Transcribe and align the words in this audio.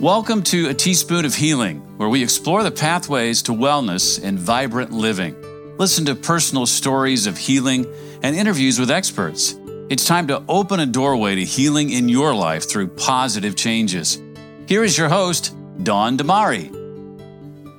Welcome 0.00 0.44
to 0.44 0.70
A 0.70 0.72
Teaspoon 0.72 1.26
of 1.26 1.34
Healing, 1.34 1.98
where 1.98 2.08
we 2.08 2.22
explore 2.22 2.62
the 2.62 2.70
pathways 2.70 3.42
to 3.42 3.52
wellness 3.52 4.18
and 4.24 4.38
vibrant 4.38 4.92
living. 4.92 5.36
Listen 5.76 6.06
to 6.06 6.14
personal 6.14 6.64
stories 6.64 7.26
of 7.26 7.36
healing 7.36 7.84
and 8.22 8.34
interviews 8.34 8.78
with 8.78 8.90
experts. 8.90 9.58
It's 9.90 10.06
time 10.06 10.26
to 10.28 10.42
open 10.48 10.80
a 10.80 10.86
doorway 10.86 11.34
to 11.34 11.44
healing 11.44 11.90
in 11.90 12.08
your 12.08 12.34
life 12.34 12.66
through 12.66 12.88
positive 12.88 13.56
changes. 13.56 14.18
Here 14.66 14.84
is 14.84 14.96
your 14.96 15.10
host, 15.10 15.54
Dawn 15.82 16.16
Damari. 16.16 16.74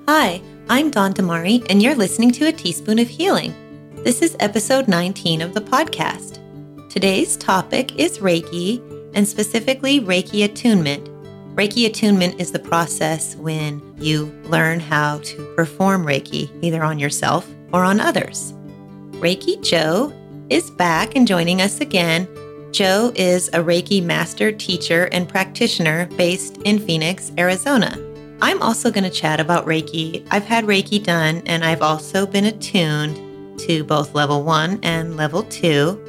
Hi, 0.08 0.44
I'm 0.70 0.92
Dawn 0.92 1.16
Damari, 1.16 1.66
and 1.72 1.82
you're 1.82 1.96
listening 1.96 2.30
to 2.34 2.46
A 2.46 2.52
Teaspoon 2.52 3.00
of 3.00 3.08
Healing. 3.08 3.52
This 4.04 4.22
is 4.22 4.38
episode 4.40 4.88
19 4.88 5.42
of 5.42 5.56
the 5.56 5.62
podcast. 5.62 6.38
Today's 6.88 7.36
topic 7.36 7.98
is 7.98 8.20
Reiki, 8.20 8.80
and 9.16 9.28
specifically 9.28 10.00
Reiki 10.00 10.46
attunement. 10.46 11.11
Reiki 11.56 11.86
attunement 11.86 12.40
is 12.40 12.54
the 12.54 12.60
process 12.60 13.36
when 13.36 13.82
you 13.98 14.28
learn 14.46 14.80
how 14.80 15.20
to 15.20 15.54
perform 15.54 16.06
Reiki 16.06 16.50
either 16.64 16.82
on 16.82 16.98
yourself 16.98 17.46
or 17.74 17.84
on 17.84 18.00
others. 18.00 18.54
Reiki 19.20 19.62
Joe 19.62 20.14
is 20.50 20.72
back 20.72 21.18
and 21.18 21.28
joining 21.28 21.62
us 21.62 21.82
again. 21.82 22.26
Joe 22.72 23.12
is 23.16 23.50
a 23.50 23.60
Reiki 23.60 24.02
master 24.02 24.54
teacher 24.54 25.10
and 25.12 25.28
practitioner 25.28 26.06
based 26.16 26.56
in 26.60 26.80
Phoenix, 26.80 27.34
Arizona. 27.38 27.98
I'm 28.42 28.62
also 28.62 28.90
going 28.90 29.04
to 29.04 29.10
chat 29.10 29.42
about 29.42 29.66
Reiki. 29.66 30.26
I've 30.32 30.46
had 30.46 30.64
Reiki 30.64 31.04
done 31.04 31.44
and 31.46 31.66
I've 31.66 31.82
also 31.82 32.26
been 32.26 32.46
attuned 32.46 33.60
to 33.60 33.84
both 33.84 34.16
level 34.16 34.44
one 34.44 34.80
and 34.84 35.18
level 35.18 35.44
two. 35.44 36.00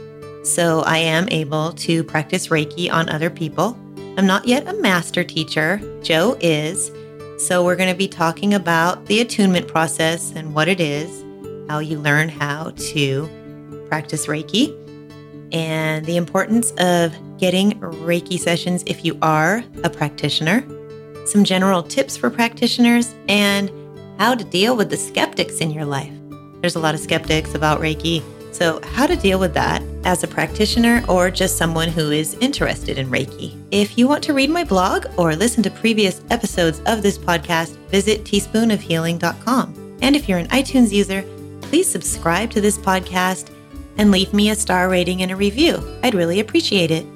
So 0.44 0.82
I 0.82 0.98
am 0.98 1.28
able 1.30 1.72
to 1.72 2.04
practice 2.04 2.46
Reiki 2.46 2.92
on 2.92 3.08
other 3.08 3.28
people. 3.28 3.76
I'm 4.18 4.26
not 4.26 4.46
yet 4.46 4.68
a 4.68 4.74
master 4.74 5.24
teacher, 5.24 5.80
Joe 6.02 6.36
is. 6.40 6.90
So 7.38 7.64
we're 7.64 7.76
going 7.76 7.88
to 7.90 7.96
be 7.96 8.08
talking 8.08 8.52
about 8.52 9.06
the 9.06 9.20
attunement 9.20 9.68
process 9.68 10.32
and 10.36 10.54
what 10.54 10.68
it 10.68 10.80
is, 10.80 11.24
how 11.70 11.78
you 11.78 11.98
learn 11.98 12.28
how 12.28 12.72
to 12.76 13.86
practice 13.88 14.26
Reiki, 14.26 14.76
and 15.50 16.04
the 16.04 16.18
importance 16.18 16.72
of 16.72 17.14
getting 17.38 17.72
Reiki 17.80 18.38
sessions 18.38 18.84
if 18.86 19.02
you 19.02 19.18
are 19.22 19.64
a 19.82 19.88
practitioner, 19.88 20.62
some 21.26 21.42
general 21.42 21.82
tips 21.82 22.14
for 22.14 22.28
practitioners, 22.28 23.14
and 23.28 23.72
how 24.18 24.34
to 24.34 24.44
deal 24.44 24.76
with 24.76 24.90
the 24.90 24.96
skeptics 24.98 25.58
in 25.58 25.70
your 25.70 25.86
life. 25.86 26.12
There's 26.60 26.76
a 26.76 26.80
lot 26.80 26.94
of 26.94 27.00
skeptics 27.00 27.54
about 27.54 27.80
Reiki. 27.80 28.22
So, 28.52 28.80
how 28.92 29.06
to 29.06 29.16
deal 29.16 29.38
with 29.38 29.54
that 29.54 29.82
as 30.04 30.22
a 30.22 30.28
practitioner 30.28 31.02
or 31.08 31.30
just 31.30 31.56
someone 31.56 31.88
who 31.88 32.10
is 32.10 32.34
interested 32.40 32.98
in 32.98 33.08
Reiki. 33.08 33.60
If 33.70 33.96
you 33.96 34.06
want 34.06 34.22
to 34.24 34.34
read 34.34 34.50
my 34.50 34.62
blog 34.62 35.06
or 35.16 35.34
listen 35.34 35.62
to 35.64 35.70
previous 35.70 36.22
episodes 36.30 36.80
of 36.86 37.02
this 37.02 37.18
podcast, 37.18 37.76
visit 37.88 38.24
teaspoonofhealing.com. 38.24 39.98
And 40.02 40.14
if 40.14 40.28
you're 40.28 40.38
an 40.38 40.48
iTunes 40.48 40.92
user, 40.92 41.24
please 41.62 41.88
subscribe 41.88 42.50
to 42.50 42.60
this 42.60 42.76
podcast 42.76 43.50
and 43.96 44.10
leave 44.10 44.32
me 44.34 44.50
a 44.50 44.54
star 44.54 44.88
rating 44.88 45.22
and 45.22 45.30
a 45.30 45.36
review. 45.36 45.82
I'd 46.02 46.14
really 46.14 46.40
appreciate 46.40 46.90
it. 46.90 47.06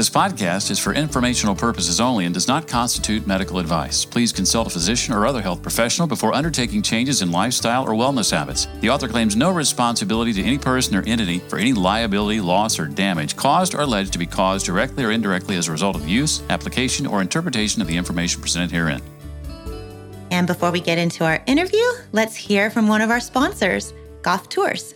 This 0.00 0.08
podcast 0.08 0.70
is 0.70 0.78
for 0.78 0.94
informational 0.94 1.54
purposes 1.54 2.00
only 2.00 2.24
and 2.24 2.32
does 2.32 2.48
not 2.48 2.66
constitute 2.66 3.26
medical 3.26 3.58
advice. 3.58 4.02
Please 4.06 4.32
consult 4.32 4.66
a 4.66 4.70
physician 4.70 5.12
or 5.12 5.26
other 5.26 5.42
health 5.42 5.60
professional 5.60 6.08
before 6.08 6.32
undertaking 6.32 6.80
changes 6.80 7.20
in 7.20 7.30
lifestyle 7.30 7.84
or 7.84 7.90
wellness 7.90 8.30
habits. 8.30 8.66
The 8.80 8.88
author 8.88 9.08
claims 9.08 9.36
no 9.36 9.50
responsibility 9.50 10.32
to 10.32 10.42
any 10.42 10.56
person 10.56 10.96
or 10.96 11.02
entity 11.06 11.40
for 11.40 11.58
any 11.58 11.74
liability, 11.74 12.40
loss, 12.40 12.78
or 12.78 12.86
damage 12.86 13.36
caused 13.36 13.74
or 13.74 13.82
alleged 13.82 14.14
to 14.14 14.18
be 14.18 14.24
caused 14.24 14.64
directly 14.64 15.04
or 15.04 15.10
indirectly 15.10 15.56
as 15.56 15.68
a 15.68 15.72
result 15.72 15.96
of 15.96 16.08
use, 16.08 16.42
application, 16.48 17.06
or 17.06 17.20
interpretation 17.20 17.82
of 17.82 17.86
the 17.86 17.98
information 17.98 18.40
presented 18.40 18.70
herein. 18.70 19.02
And 20.30 20.46
before 20.46 20.70
we 20.70 20.80
get 20.80 20.96
into 20.96 21.26
our 21.26 21.42
interview, 21.44 21.84
let's 22.12 22.36
hear 22.36 22.70
from 22.70 22.88
one 22.88 23.02
of 23.02 23.10
our 23.10 23.20
sponsors, 23.20 23.92
Goff 24.22 24.48
Tours. 24.48 24.94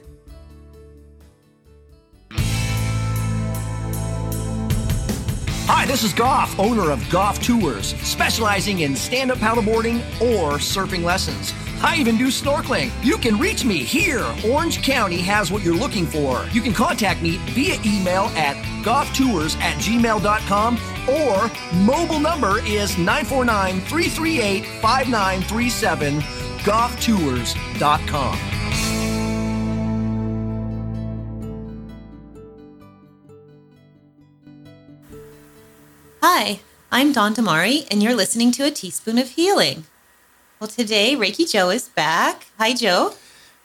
Hi, 5.66 5.86
this 5.86 6.04
is 6.04 6.12
Goff, 6.12 6.58
owner 6.58 6.90
of 6.90 7.08
Goff 7.08 7.42
Tours, 7.42 7.94
specializing 8.02 8.80
in 8.80 8.94
stand 8.94 9.30
up 9.30 9.38
paddleboarding 9.38 9.96
or 10.20 10.58
surfing 10.58 11.02
lessons. 11.02 11.54
I 11.82 11.96
even 11.96 12.18
do 12.18 12.26
snorkeling. 12.26 12.90
You 13.02 13.16
can 13.16 13.38
reach 13.38 13.64
me 13.64 13.78
here. 13.78 14.26
Orange 14.46 14.82
County 14.82 15.22
has 15.22 15.50
what 15.50 15.62
you're 15.62 15.74
looking 15.74 16.04
for. 16.04 16.44
You 16.52 16.60
can 16.60 16.74
contact 16.74 17.22
me 17.22 17.38
via 17.52 17.78
email 17.82 18.24
at 18.36 18.56
gofftours 18.84 19.56
at 19.60 19.78
gmail.com 19.78 20.78
or 21.08 21.50
mobile 21.82 22.20
number 22.20 22.58
is 22.66 22.98
949 22.98 23.80
338 23.80 24.66
5937 24.82 26.20
gofftours.com. 26.60 28.63
Hi, 36.36 36.58
I'm 36.90 37.12
Dawn 37.12 37.32
Damari, 37.32 37.86
and 37.92 38.02
you're 38.02 38.16
listening 38.16 38.50
to 38.52 38.64
A 38.64 38.70
Teaspoon 38.72 39.18
of 39.18 39.30
Healing. 39.30 39.84
Well, 40.58 40.66
today, 40.66 41.14
Reiki 41.14 41.48
Joe 41.48 41.70
is 41.70 41.88
back. 41.88 42.46
Hi, 42.58 42.74
Joe. 42.74 43.14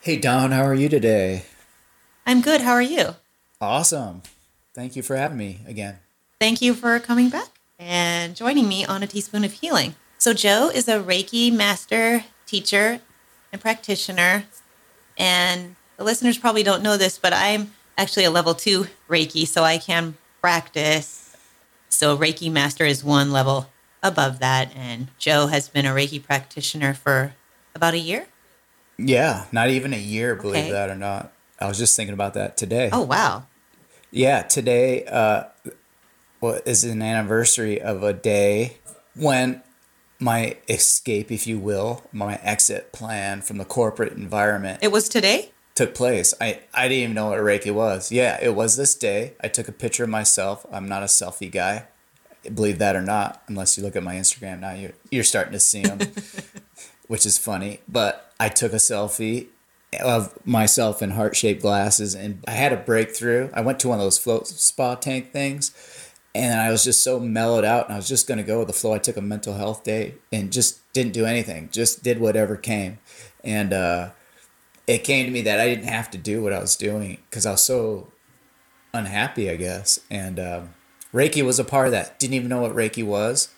Hey, 0.01 0.17
Dawn, 0.17 0.51
how 0.51 0.61
are 0.61 0.75
you 0.75 0.87
today? 0.87 1.45
I'm 2.27 2.41
good. 2.41 2.61
How 2.61 2.73
are 2.73 2.81
you? 2.83 3.15
Awesome. 3.59 4.21
Thank 4.75 4.95
you 4.95 5.01
for 5.01 5.15
having 5.15 5.39
me 5.39 5.61
again. 5.65 5.97
Thank 6.39 6.61
you 6.61 6.75
for 6.75 6.99
coming 6.99 7.29
back 7.29 7.47
and 7.79 8.35
joining 8.35 8.67
me 8.69 8.85
on 8.85 9.01
A 9.01 9.07
Teaspoon 9.07 9.43
of 9.43 9.53
Healing. 9.53 9.95
So, 10.19 10.35
Joe 10.35 10.69
is 10.71 10.87
a 10.87 11.01
Reiki 11.01 11.51
master, 11.51 12.25
teacher, 12.45 12.99
and 13.51 13.59
practitioner. 13.59 14.43
And 15.17 15.75
the 15.97 16.03
listeners 16.03 16.37
probably 16.37 16.61
don't 16.61 16.83
know 16.83 16.97
this, 16.97 17.17
but 17.17 17.33
I'm 17.33 17.71
actually 17.97 18.25
a 18.25 18.31
level 18.31 18.53
two 18.53 18.85
Reiki, 19.09 19.47
so 19.47 19.63
I 19.63 19.79
can 19.79 20.17
practice 20.39 21.18
so 21.99 22.17
Reiki 22.17 22.49
Master 22.49 22.85
is 22.85 23.03
one 23.03 23.33
level 23.33 23.69
above 24.01 24.39
that. 24.39 24.73
And 24.73 25.09
Joe 25.17 25.47
has 25.47 25.67
been 25.67 25.85
a 25.85 25.89
Reiki 25.89 26.23
practitioner 26.23 26.93
for 26.93 27.33
about 27.75 27.93
a 27.93 27.97
year. 27.97 28.27
Yeah, 28.97 29.47
not 29.51 29.69
even 29.69 29.93
a 29.93 29.99
year, 29.99 30.33
believe 30.33 30.63
okay. 30.63 30.71
that 30.71 30.89
or 30.89 30.95
not. 30.95 31.33
I 31.59 31.67
was 31.67 31.77
just 31.77 31.97
thinking 31.97 32.13
about 32.13 32.35
that 32.35 32.55
today. 32.55 32.89
Oh, 32.93 33.01
wow. 33.01 33.47
Yeah, 34.11 34.43
today 34.43 35.03
uh, 35.07 35.43
well, 36.39 36.61
is 36.65 36.85
an 36.85 37.01
anniversary 37.01 37.81
of 37.81 38.01
a 38.01 38.13
day 38.13 38.77
when 39.13 39.61
my 40.19 40.55
escape, 40.69 41.33
if 41.33 41.47
you 41.47 41.59
will, 41.59 42.03
my 42.13 42.35
exit 42.35 42.93
plan 42.93 43.41
from 43.41 43.57
the 43.57 43.65
corporate 43.65 44.13
environment. 44.13 44.79
It 44.81 44.93
was 44.93 45.09
today? 45.09 45.51
Took 45.79 45.95
place. 45.95 46.33
I, 46.41 46.59
I 46.73 46.89
didn't 46.89 47.03
even 47.03 47.15
know 47.15 47.29
what 47.29 47.39
Reiki 47.39 47.73
was. 47.73 48.11
Yeah, 48.11 48.37
it 48.41 48.53
was 48.53 48.75
this 48.75 48.93
day. 48.93 49.31
I 49.41 49.47
took 49.47 49.69
a 49.69 49.71
picture 49.71 50.03
of 50.03 50.09
myself. 50.09 50.65
I'm 50.73 50.89
not 50.89 51.03
a 51.03 51.05
selfie 51.05 51.49
guy, 51.49 51.85
believe 52.53 52.79
that 52.79 52.97
or 52.97 53.01
not, 53.01 53.41
unless 53.47 53.77
you 53.77 53.83
look 53.85 53.95
at 53.95 54.03
my 54.03 54.15
Instagram 54.15 54.59
now, 54.59 54.73
you're, 54.73 54.91
you're 55.09 55.23
starting 55.23 55.53
to 55.53 55.59
see 55.59 55.83
them, 55.83 55.99
which 57.07 57.25
is 57.25 57.37
funny. 57.37 57.79
But 57.87 58.33
I 58.41 58.49
took 58.49 58.73
a 58.73 58.75
selfie 58.75 59.47
of 60.03 60.37
myself 60.45 61.01
in 61.01 61.11
heart 61.11 61.37
shaped 61.37 61.61
glasses 61.61 62.13
and 62.13 62.43
I 62.45 62.51
had 62.51 62.73
a 62.73 62.77
breakthrough. 62.77 63.49
I 63.53 63.61
went 63.61 63.79
to 63.79 63.87
one 63.87 63.99
of 63.99 64.03
those 64.03 64.19
float 64.19 64.47
spa 64.47 64.95
tank 64.95 65.31
things 65.31 65.71
and 66.35 66.59
I 66.59 66.71
was 66.71 66.83
just 66.83 67.05
so 67.05 67.21
mellowed 67.21 67.63
out 67.63 67.85
and 67.85 67.93
I 67.93 67.97
was 67.97 68.09
just 68.09 68.27
going 68.27 68.37
to 68.37 68.43
go 68.43 68.59
with 68.59 68.67
the 68.67 68.73
flow. 68.73 68.95
I 68.95 68.99
took 68.99 69.15
a 69.15 69.21
mental 69.21 69.53
health 69.53 69.85
day 69.85 70.15
and 70.29 70.51
just 70.51 70.91
didn't 70.91 71.13
do 71.13 71.25
anything, 71.25 71.69
just 71.71 72.03
did 72.03 72.19
whatever 72.19 72.57
came. 72.57 72.99
And, 73.45 73.71
uh, 73.71 74.09
it 74.89 75.03
came 75.03 75.27
to 75.27 75.31
me 75.31 75.41
that 75.41 75.59
I 75.59 75.67
didn't 75.67 75.87
have 75.87 76.09
to 76.11 76.17
do 76.17 76.41
what 76.41 76.51
I 76.51 76.59
was 76.59 76.75
doing 76.75 77.19
because 77.29 77.45
I 77.45 77.51
was 77.51 77.63
so 77.63 78.11
unhappy, 78.91 79.47
I 79.47 79.55
guess. 79.55 79.99
And 80.09 80.39
um, 80.39 80.73
Reiki 81.13 81.45
was 81.45 81.59
a 81.59 81.63
part 81.63 81.85
of 81.85 81.91
that. 81.91 82.17
Didn't 82.17 82.33
even 82.33 82.49
know 82.49 82.61
what 82.61 82.73
Reiki 82.73 83.05
was, 83.05 83.49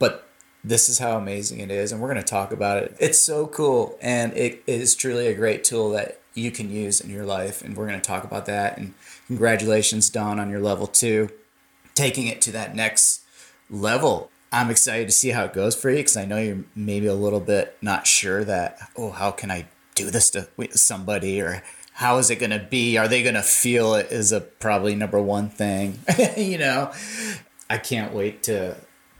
but 0.00 0.28
this 0.64 0.88
is 0.88 0.98
how 0.98 1.16
amazing 1.16 1.60
it 1.60 1.70
is, 1.70 1.92
and 1.92 2.00
we're 2.00 2.12
going 2.12 2.24
to 2.24 2.28
talk 2.28 2.50
about 2.50 2.78
it. 2.78 2.96
It's 2.98 3.22
so 3.22 3.46
cool, 3.46 3.96
and 4.00 4.36
it 4.36 4.64
is 4.66 4.96
truly 4.96 5.28
a 5.28 5.34
great 5.34 5.62
tool 5.62 5.90
that 5.90 6.20
you 6.34 6.50
can 6.50 6.72
use 6.72 7.00
in 7.00 7.08
your 7.08 7.24
life, 7.24 7.62
and 7.62 7.76
we're 7.76 7.86
going 7.86 8.00
to 8.00 8.04
talk 8.06 8.24
about 8.24 8.46
that. 8.46 8.78
And 8.78 8.94
congratulations, 9.28 10.10
Dawn, 10.10 10.40
on 10.40 10.50
your 10.50 10.60
level 10.60 10.88
two, 10.88 11.30
taking 11.94 12.26
it 12.26 12.40
to 12.42 12.52
that 12.52 12.74
next 12.74 13.22
level. 13.70 14.28
I'm 14.50 14.70
excited 14.70 15.06
to 15.06 15.14
see 15.14 15.30
how 15.30 15.44
it 15.44 15.52
goes 15.52 15.76
for 15.76 15.88
you 15.88 15.98
because 15.98 16.16
I 16.16 16.24
know 16.24 16.38
you're 16.38 16.64
maybe 16.74 17.06
a 17.06 17.14
little 17.14 17.40
bit 17.40 17.76
not 17.80 18.08
sure 18.08 18.42
that, 18.42 18.78
oh, 18.96 19.10
how 19.10 19.30
can 19.30 19.50
I 19.50 19.66
do 19.94 20.10
this 20.10 20.30
to 20.30 20.48
somebody 20.72 21.40
or 21.40 21.62
how 21.94 22.18
is 22.18 22.30
it 22.30 22.36
going 22.36 22.50
to 22.50 22.58
be? 22.58 22.96
Are 22.96 23.08
they 23.08 23.22
going 23.22 23.34
to 23.34 23.42
feel 23.42 23.94
it 23.94 24.10
is 24.10 24.32
a 24.32 24.40
probably 24.40 24.94
number 24.94 25.20
one 25.20 25.50
thing, 25.50 26.00
you 26.36 26.58
know? 26.58 26.92
I 27.68 27.78
can't 27.78 28.12
wait 28.12 28.42
to 28.44 28.76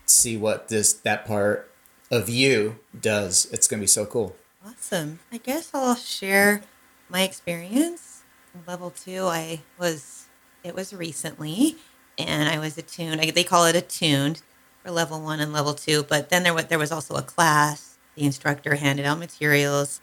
see 0.06 0.36
what 0.36 0.68
this 0.68 0.92
that 0.92 1.26
part 1.26 1.70
of 2.10 2.28
you 2.28 2.78
does. 2.98 3.46
It's 3.52 3.68
going 3.68 3.80
to 3.80 3.82
be 3.82 3.88
so 3.88 4.04
cool. 4.04 4.36
Awesome. 4.64 5.20
I 5.30 5.38
guess 5.38 5.70
I'll 5.74 5.94
share 5.94 6.62
my 7.08 7.22
experience. 7.22 8.22
Level 8.66 8.90
2 8.90 9.24
I 9.24 9.62
was 9.78 10.26
it 10.62 10.74
was 10.74 10.92
recently 10.92 11.76
and 12.18 12.48
I 12.48 12.58
was 12.58 12.76
attuned. 12.78 13.20
I, 13.20 13.30
they 13.30 13.44
call 13.44 13.66
it 13.66 13.76
attuned 13.76 14.42
for 14.82 14.90
level 14.90 15.20
one 15.20 15.40
and 15.40 15.52
level 15.52 15.74
two, 15.74 16.02
but 16.02 16.28
then 16.28 16.42
there 16.42 16.54
was, 16.54 16.66
there 16.66 16.78
was 16.78 16.92
also 16.92 17.14
a 17.14 17.22
class. 17.22 17.98
The 18.14 18.24
instructor 18.24 18.74
handed 18.74 19.06
out 19.06 19.18
materials, 19.18 20.00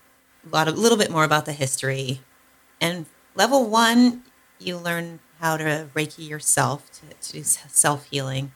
a 0.52 0.56
lot 0.56 0.68
of, 0.68 0.78
little 0.78 0.98
bit 0.98 1.12
more 1.12 1.24
about 1.24 1.46
the 1.46 1.54
history. 1.54 2.22
And 2.82 3.06
level 3.36 3.70
one, 3.70 4.24
you 4.60 4.78
learn 4.78 5.20
how 5.40 5.58
to 5.58 5.88
Reiki 5.94 6.28
yourself 6.28 6.90
to, 6.94 7.14
to 7.28 7.34
do 7.34 7.44
self 7.44 8.06
healing. 8.06 8.52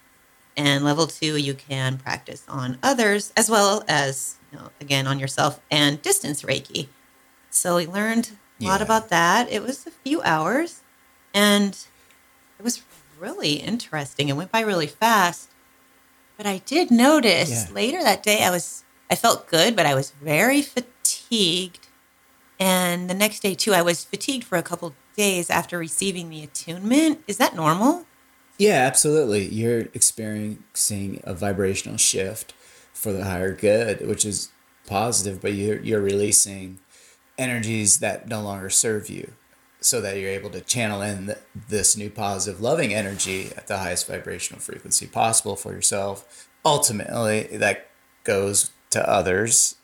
And 0.56 0.84
level 0.84 1.08
two, 1.08 1.38
you 1.38 1.54
can 1.54 1.98
practice 1.98 2.44
on 2.48 2.78
others 2.84 3.34
as 3.36 3.50
well 3.50 3.84
as, 3.88 4.36
you 4.52 4.60
know, 4.60 4.70
again, 4.80 5.08
on 5.08 5.20
yourself 5.20 5.60
and 5.72 6.02
distance 6.02 6.44
Reiki. 6.44 6.88
So 7.50 7.78
we 7.78 7.88
learned 7.88 8.32
a 8.62 8.66
lot 8.66 8.82
about 8.82 9.10
that. 9.10 9.52
It 9.52 9.64
was 9.64 9.88
a 9.88 9.92
few 9.92 10.22
hours 10.22 10.82
and 11.34 11.78
it 12.60 12.64
was 12.64 12.84
really 13.20 13.54
interesting. 13.54 14.30
It 14.30 14.36
went 14.36 14.52
by 14.52 14.62
really 14.62 14.88
fast. 14.88 15.50
But 16.38 16.46
I 16.46 16.60
did 16.60 16.92
notice 16.92 17.50
Yeah. 17.50 17.74
later 17.74 18.04
that 18.04 18.22
day 18.24 18.44
I 18.44 18.52
was 18.52 18.84
I 19.14 19.16
felt 19.16 19.48
good, 19.48 19.76
but 19.76 19.86
I 19.86 19.94
was 19.94 20.10
very 20.10 20.64
fatigued. 20.64 21.88
And 22.60 23.08
the 23.08 23.14
next 23.14 23.42
day 23.42 23.54
too, 23.54 23.72
I 23.72 23.84
was 23.84 24.04
fatigued 24.04 24.44
for 24.44 24.58
a 24.58 24.64
couple 24.64 24.96
days 25.16 25.52
after 25.52 25.78
receiving 25.78 26.32
the 26.32 26.42
attunement. 26.42 27.24
Is 27.28 27.38
that 27.38 27.56
normal? 27.56 28.08
Yeah, 28.58 28.88
absolutely. 28.88 29.46
You're 29.46 29.82
experiencing 29.94 31.22
a 31.26 31.36
vibrational 31.36 31.98
shift 31.98 32.56
for 32.92 33.14
the 33.14 33.24
higher 33.24 33.54
good, 33.54 34.08
which 34.08 34.26
is 34.26 34.50
positive, 34.88 35.44
but 35.44 35.54
you're 35.54 35.80
you're 35.80 36.02
releasing 36.02 36.80
energies 37.38 38.00
that 38.00 38.28
no 38.28 38.42
longer 38.42 38.72
serve 38.72 39.12
you 39.12 39.34
so 39.80 40.02
that 40.02 40.18
you're 40.18 40.32
able 40.32 40.50
to 40.50 40.62
channel 40.62 41.04
in 41.04 41.28
th- 41.28 41.38
this 41.70 41.96
new 41.96 42.10
positive 42.10 42.62
loving 42.62 42.96
energy 42.96 43.52
at 43.56 43.68
the 43.68 43.78
highest 43.78 44.08
vibrational 44.08 44.60
frequency 44.60 45.06
possible 45.06 45.56
for 45.56 45.72
yourself. 45.72 46.50
Ultimately, 46.66 47.44
that 47.58 47.90
goes 48.24 48.72
to 48.94 49.10
others 49.10 49.76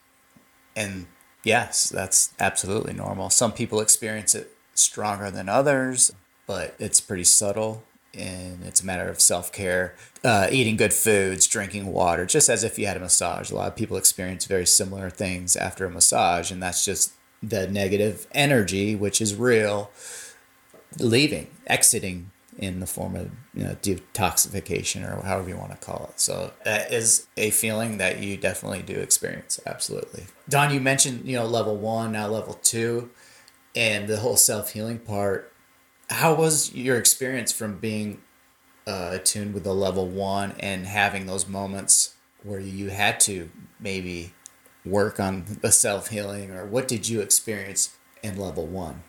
and 0.76 1.08
yes, 1.44 1.90
that's 1.90 2.34
absolutely 2.40 2.94
normal. 2.94 3.30
Some 3.30 3.52
people 3.52 3.82
experience 3.82 4.34
it 4.34 4.56
stronger 4.74 5.30
than 5.30 5.50
others, 5.50 6.12
but 6.48 6.76
it's 6.80 7.02
pretty 7.02 7.26
subtle 7.26 7.84
and 8.14 8.64
it's 8.64 8.82
a 8.82 8.86
matter 8.86 9.08
of 9.08 9.22
self 9.22 9.52
care, 9.52 9.96
uh, 10.24 10.48
eating 10.52 10.78
good 10.78 10.94
foods, 10.94 11.46
drinking 11.48 11.88
water, 11.88 12.26
just 12.26 12.50
as 12.50 12.64
if 12.64 12.80
you 12.80 12.88
had 12.88 12.98
a 12.98 13.02
massage. 13.02 13.52
A 13.52 13.56
lot 13.56 13.68
of 13.68 13.76
people 13.76 13.98
experience 13.98 14.46
very 14.46 14.66
similar 14.66 15.10
things 15.10 15.56
after 15.56 15.86
a 15.86 15.92
massage, 15.92 16.52
and 16.52 16.62
that's 16.62 16.84
just 16.84 17.12
the 17.44 17.68
negative 17.68 18.26
energy, 18.34 18.96
which 18.96 19.22
is 19.22 19.36
real, 19.36 19.92
leaving, 20.98 21.48
exiting 21.68 22.32
in 22.60 22.82
the 22.82 22.86
form 22.86 23.16
of 23.16 23.32
you 23.54 23.64
know 23.64 23.76
detoxification 23.82 25.04
or 25.04 25.26
however 25.26 25.50
you 25.50 25.58
want 25.58 25.72
to 25.72 25.78
call 25.78 26.10
it. 26.12 26.20
So 26.20 26.52
that 26.66 26.92
is 26.94 27.28
a 27.38 27.50
feeling 27.52 27.98
that 27.98 28.20
you 28.20 28.38
definitely 28.38 28.82
do 28.82 29.00
experience. 29.00 29.60
Absolutely. 29.66 30.26
Dawn, 30.48 30.74
you 30.74 30.82
mentioned 30.82 31.26
you 31.26 31.38
know 31.38 31.46
level 31.46 31.78
one, 31.78 32.12
now 32.12 32.28
level 32.28 32.56
two, 32.56 33.10
and 33.76 34.08
the 34.08 34.18
whole 34.18 34.38
self 34.38 34.74
healing 34.74 35.00
part. 35.00 35.52
How 36.10 36.34
was 36.34 36.74
your 36.74 36.98
experience 36.98 37.52
from 37.52 37.78
being 37.78 38.22
uh, 38.86 39.12
attuned 39.14 39.54
with 39.54 39.64
the 39.64 39.74
level 39.74 40.08
one 40.08 40.54
and 40.60 40.86
having 40.86 41.28
those 41.28 41.48
moments 41.48 42.16
where 42.44 42.60
you 42.60 42.90
had 42.90 43.20
to 43.22 43.50
maybe 43.80 44.34
work 44.86 45.20
on 45.20 45.46
the 45.62 45.72
self 45.72 46.10
healing, 46.10 46.52
or 46.52 46.66
what 46.66 46.88
did 46.88 47.08
you 47.08 47.22
experience 47.22 47.98
in 48.22 48.38
level 48.38 48.68
one? 48.68 49.04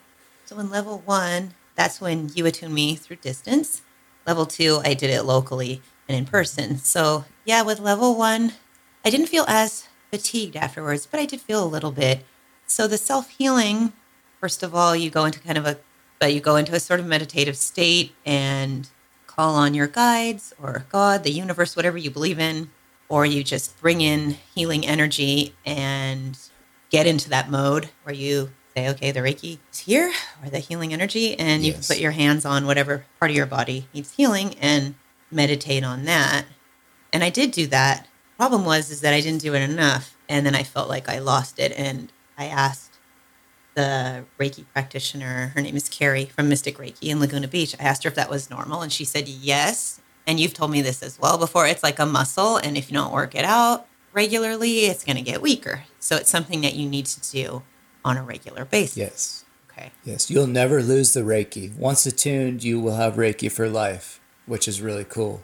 So 0.45 0.59
in 0.59 0.71
level 0.71 1.03
one, 1.05 1.55
that's 1.81 1.99
when 1.99 2.31
you 2.35 2.45
attune 2.45 2.75
me 2.75 2.95
through 2.95 3.17
distance. 3.17 3.81
Level 4.27 4.45
two, 4.45 4.83
I 4.85 4.93
did 4.93 5.09
it 5.09 5.23
locally 5.23 5.81
and 6.07 6.19
in 6.19 6.27
person. 6.27 6.77
So 6.77 7.25
yeah, 7.47 7.63
with 7.63 7.81
level 7.81 8.19
one, 8.19 8.53
I 9.03 9.09
didn't 9.09 9.29
feel 9.29 9.47
as 9.49 9.89
fatigued 10.11 10.57
afterwards, 10.57 11.07
but 11.07 11.21
I 11.21 11.25
did 11.25 11.41
feel 11.41 11.65
a 11.65 11.75
little 11.75 11.91
bit. 11.91 12.27
So 12.67 12.87
the 12.87 12.99
self 12.99 13.31
healing, 13.31 13.95
first 14.41 14.63
of 14.63 14.75
all, 14.75 14.95
you 14.95 15.09
go 15.09 15.25
into 15.25 15.41
kind 15.41 15.57
of 15.57 15.65
a, 15.65 15.79
but 16.19 16.35
you 16.35 16.41
go 16.41 16.57
into 16.57 16.75
a 16.75 16.81
sort 16.81 17.01
of 17.01 17.07
meditative 17.07 17.57
state 17.57 18.13
and 18.27 18.87
call 19.27 19.55
on 19.55 19.73
your 19.73 19.87
guides 19.87 20.53
or 20.61 20.85
God, 20.91 21.25
the 21.25 21.33
universe, 21.33 21.77
whatever 21.77 21.97
you 21.97 22.11
believe 22.11 22.39
in, 22.39 22.69
or 23.09 23.25
you 23.25 23.43
just 23.43 23.81
bring 23.81 24.03
in 24.03 24.37
healing 24.55 24.85
energy 24.85 25.55
and 25.65 26.39
get 26.91 27.07
into 27.07 27.31
that 27.31 27.51
mode 27.51 27.89
where 28.03 28.15
you 28.15 28.51
say, 28.77 28.89
okay, 28.89 29.11
the 29.11 29.21
Reiki 29.21 29.59
is 29.73 29.81
here 29.81 30.13
or 30.43 30.51
the 30.51 30.59
healing 30.59 30.93
energy, 30.93 31.39
and 31.39 31.65
you 31.65 31.73
Yes. 31.73 31.87
can 31.87 31.95
put 31.97 32.01
your 32.01 32.13
hands 32.13 32.45
on 32.45 32.67
whatever 32.67 33.05
part 33.19 33.31
of 33.31 33.37
your 33.37 33.47
body 33.47 33.89
needs 33.93 34.13
healing 34.13 34.55
and 34.61 34.95
meditate 35.31 35.85
on 35.85 36.05
that. 36.05 36.45
And 37.13 37.25
I 37.25 37.31
did 37.31 37.51
do 37.51 37.67
that. 37.69 38.07
Problem 38.39 38.65
was 38.65 38.91
is 38.91 39.01
that 39.01 39.13
I 39.15 39.21
didn't 39.21 39.43
do 39.43 39.55
it 39.55 39.61
enough, 39.63 40.17
and 40.29 40.47
then 40.47 40.55
I 40.55 40.63
felt 40.63 40.89
like 40.89 41.09
I 41.09 41.19
lost 41.19 41.59
it. 41.59 41.73
And 41.77 42.13
I 42.39 42.47
asked 42.47 42.99
the 43.75 44.25
Reiki 44.39 44.65
practitioner, 44.73 45.53
her 45.55 45.61
name 45.61 45.77
is 45.77 45.89
Carrie 45.89 46.27
from 46.27 46.49
Mystic 46.49 46.79
Reiki 46.79 47.09
in 47.09 47.21
Laguna 47.21 47.49
Beach. 47.49 47.75
I 47.79 47.85
asked 47.85 48.05
her 48.05 48.09
if 48.09 48.15
that 48.15 48.31
was 48.31 48.51
normal, 48.51 48.83
and 48.83 48.93
she 48.93 49.05
said 49.05 49.29
yes. 49.29 50.01
And 50.27 50.39
you've 50.39 50.55
told 50.55 50.71
me 50.71 50.83
this 50.83 51.03
as 51.03 51.19
well 51.19 51.39
before. 51.39 51.67
It's 51.67 51.83
like 51.83 51.99
a 51.99 52.07
muscle, 52.07 52.57
and 52.57 52.77
if 52.77 52.91
you 52.91 52.97
don't 52.97 53.13
work 53.13 53.35
it 53.35 53.45
out 53.45 53.87
regularly, 54.13 54.87
it's 54.87 55.05
going 55.05 55.17
to 55.17 55.23
get 55.23 55.41
weaker. 55.43 55.85
So 55.99 56.17
it's 56.17 56.31
something 56.31 56.61
that 56.63 56.75
you 56.75 56.89
need 56.89 57.07
to 57.07 57.31
do 57.31 57.63
on 58.05 58.17
a 58.17 58.23
regular 58.23 58.65
basis. 58.65 58.97
Yes. 58.97 59.45
Okay. 59.71 59.91
Yes, 60.05 60.31
you'll 60.31 60.47
never 60.47 60.83
lose 60.83 61.15
the 61.15 61.21
Reiki. 61.21 61.75
Once 61.77 62.05
attuned, 62.07 62.63
you 62.65 62.81
will 62.81 62.97
have 62.97 63.15
Reiki 63.15 63.51
for 63.51 63.69
life, 63.69 64.21
which 64.47 64.67
is 64.69 64.83
really 64.83 65.05
cool. 65.05 65.43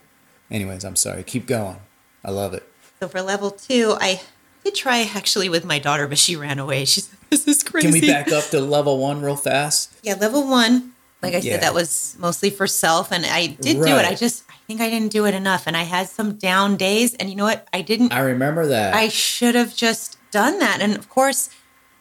Anyways, 0.51 0.85
I'm 0.85 0.97
sorry. 0.97 1.23
Keep 1.23 1.47
going. 1.47 1.79
I 2.25 2.31
love 2.31 2.53
it. 2.55 2.69
So 3.01 3.09
for 3.09 3.23
level 3.23 3.51
two, 3.51 3.97
I 4.01 4.21
did 4.65 4.75
try 4.75 5.09
actually 5.15 5.49
with 5.49 5.65
my 5.65 5.79
daughter, 5.79 6.07
but 6.09 6.19
she 6.19 6.35
ran 6.37 6.59
away. 6.59 6.85
She 6.85 7.01
said, 7.01 7.19
"This 7.31 7.47
is 7.47 7.63
crazy." 7.63 7.87
Can 7.87 7.93
we 7.93 8.07
back 8.07 8.33
up 8.33 8.45
to 8.51 8.61
level 8.61 8.99
one 8.99 9.23
real 9.23 9.37
fast? 9.37 9.93
Yeah, 10.03 10.15
level 10.15 10.47
one. 10.49 10.93
Like 11.23 11.35
I 11.35 11.39
Yeah. 11.39 11.53
said, 11.55 11.63
that 11.63 11.75
was 11.75 12.15
mostly 12.19 12.51
for 12.51 12.67
self, 12.67 13.11
and 13.11 13.25
I 13.25 13.47
did 13.47 13.77
do 13.83 13.97
it. 13.97 14.05
I 14.05 14.15
just, 14.15 14.45
I 14.51 14.55
think 14.67 14.81
I 14.81 14.91
didn't 14.91 15.11
do 15.13 15.25
it 15.27 15.35
enough, 15.35 15.67
and 15.67 15.77
I 15.77 15.83
had 15.85 16.09
some 16.09 16.35
down 16.35 16.77
days. 16.77 17.15
And 17.15 17.31
you 17.31 17.37
know 17.37 17.45
what? 17.45 17.67
I 17.73 17.81
didn't. 17.81 18.13
I 18.13 18.21
remember 18.21 18.67
that. 18.67 18.95
I 18.95 19.09
should 19.09 19.55
have 19.55 19.75
just 19.75 20.19
done 20.31 20.59
that, 20.59 20.81
and 20.81 20.95
of 20.97 21.09
course, 21.09 21.49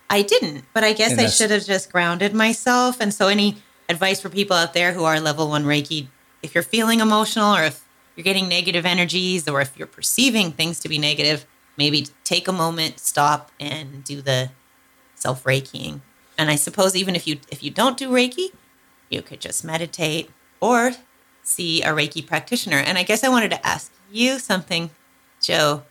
I 0.10 0.22
didn't. 0.22 0.66
But 0.74 0.84
I 0.84 0.94
guess 0.94 1.12
And 1.12 1.22
I 1.22 1.28
should 1.28 1.52
have 1.52 1.66
just 1.66 1.92
grounded 1.92 2.34
myself. 2.34 3.00
And 3.00 3.14
so, 3.14 3.28
any 3.28 3.58
advice 3.90 4.22
for 4.22 4.30
people 4.30 4.56
out 4.56 4.74
there 4.74 4.94
who 4.94 5.04
are 5.04 5.20
level 5.20 5.50
one 5.50 5.66
Reiki, 5.66 6.08
if 6.44 6.54
you're 6.54 6.64
feeling 6.64 7.00
emotional, 7.00 7.56
or 7.56 7.64
if 7.64 7.86
you're 8.16 8.24
getting 8.24 8.48
negative 8.48 8.86
energies, 8.86 9.48
or 9.48 9.62
if 9.62 9.78
you're 9.78 9.88
perceiving 9.88 10.52
things 10.52 10.80
to 10.82 10.90
be 10.90 10.98
negative, 10.98 11.46
maybe 11.78 12.08
take 12.24 12.48
a 12.48 12.52
moment, 12.52 13.00
stop, 13.00 13.52
and 13.60 14.04
do 14.04 14.22
the 14.22 14.52
self 15.16 15.44
Reikiing. 15.44 16.02
And 16.38 16.50
I 16.50 16.56
suppose 16.56 16.96
even 16.96 17.16
if 17.16 17.28
you 17.28 17.40
if 17.52 17.64
you 17.64 17.72
don't 17.72 17.98
do 17.98 18.10
Reiki, 18.10 18.50
you 19.10 19.22
could 19.22 19.40
just 19.40 19.64
meditate 19.64 20.30
or 20.60 20.92
see 21.44 21.82
a 21.82 21.88
Reiki 21.88 22.26
practitioner. 22.26 22.78
And 22.78 22.98
I 22.98 23.04
guess 23.04 23.24
I 23.24 23.30
wanted 23.30 23.52
to 23.52 23.66
ask 23.66 23.92
you 24.12 24.40
something, 24.40 24.90
Joe. 25.42 25.84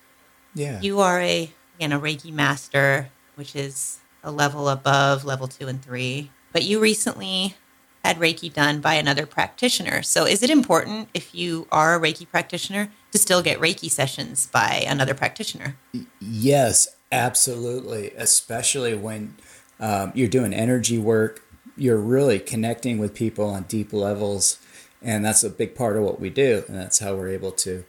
yeah. 0.55 0.81
You 0.81 1.01
are 1.01 1.21
a 1.21 1.51
again 1.77 1.93
a 1.93 2.01
Reiki 2.01 2.33
master, 2.33 3.11
which 3.35 3.57
is 3.57 3.99
a 4.25 4.33
level 4.33 4.69
above 4.69 5.25
level 5.25 5.47
two 5.47 5.69
and 5.69 5.81
three. 5.81 6.33
But 6.53 6.65
you 6.65 6.81
recently 6.81 7.57
had 8.05 8.19
Reiki 8.19 8.53
done 8.53 8.81
by 8.81 8.95
another 8.95 9.25
practitioner. 9.25 10.03
So 10.03 10.27
is 10.27 10.43
it 10.43 10.51
important 10.51 11.09
if 11.15 11.35
you 11.35 11.67
are 11.73 11.95
a 11.95 12.01
Reiki 12.01 12.29
practitioner 12.29 12.91
to 13.13 13.19
still 13.19 13.43
get 13.43 13.59
Reiki 13.61 13.91
sessions 13.91 14.47
by 14.47 14.85
another 14.87 15.15
practitioner? 15.15 15.77
Yes, 16.21 16.89
absolutely. 17.11 18.11
Especially 18.17 18.95
when 18.95 19.37
um, 19.81 20.13
you're 20.15 20.29
doing 20.29 20.53
energy 20.53 20.99
work, 20.99 21.43
you're 21.77 21.99
really 21.99 22.39
connecting 22.39 22.99
with 22.99 23.15
people 23.15 23.49
on 23.49 23.63
deep 23.65 23.93
levels. 23.93 24.59
And 25.01 25.25
that's 25.25 25.43
a 25.43 25.51
big 25.51 25.75
part 25.75 25.97
of 25.97 26.03
what 26.03 26.21
we 26.21 26.31
do. 26.31 26.65
And 26.69 26.77
that's 26.77 26.99
how 26.99 27.15
we're 27.15 27.29
able 27.29 27.53
to 27.53 27.85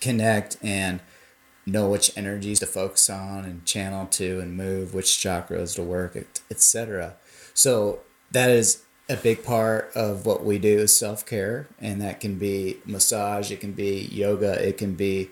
connect 0.00 0.58
and 0.62 1.00
know 1.66 1.88
which 1.88 2.16
energies 2.16 2.60
to 2.60 2.66
focus 2.66 3.10
on 3.10 3.44
and 3.44 3.64
channel 3.64 4.06
to 4.06 4.40
and 4.40 4.56
move, 4.56 4.94
which 4.94 5.06
chakras 5.06 5.74
to 5.74 5.82
work, 5.82 6.16
etc. 6.50 7.16
So 7.54 8.00
that 8.30 8.50
is 8.50 8.84
a 9.08 9.16
big 9.16 9.44
part 9.44 9.90
of 9.94 10.26
what 10.26 10.44
we 10.44 10.58
do 10.58 10.78
is 10.78 10.96
self 10.96 11.26
care. 11.26 11.68
And 11.80 12.00
that 12.00 12.20
can 12.20 12.38
be 12.38 12.78
massage, 12.84 13.50
it 13.50 13.60
can 13.60 13.72
be 13.72 14.08
yoga, 14.12 14.66
it 14.66 14.78
can 14.78 14.94
be 14.94 15.30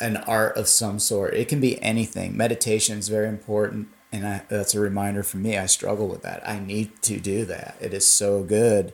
an 0.00 0.16
art 0.16 0.56
of 0.56 0.68
some 0.68 0.98
sort. 0.98 1.34
It 1.34 1.48
can 1.48 1.60
be 1.60 1.82
anything. 1.82 2.36
Meditation 2.36 2.98
is 2.98 3.08
very 3.08 3.28
important, 3.28 3.88
and 4.12 4.26
I, 4.26 4.42
that's 4.48 4.74
a 4.74 4.80
reminder 4.80 5.22
for 5.22 5.38
me. 5.38 5.58
I 5.58 5.66
struggle 5.66 6.08
with 6.08 6.22
that. 6.22 6.46
I 6.48 6.60
need 6.60 7.02
to 7.02 7.18
do 7.18 7.44
that. 7.46 7.76
It 7.80 7.92
is 7.92 8.08
so 8.08 8.42
good, 8.42 8.92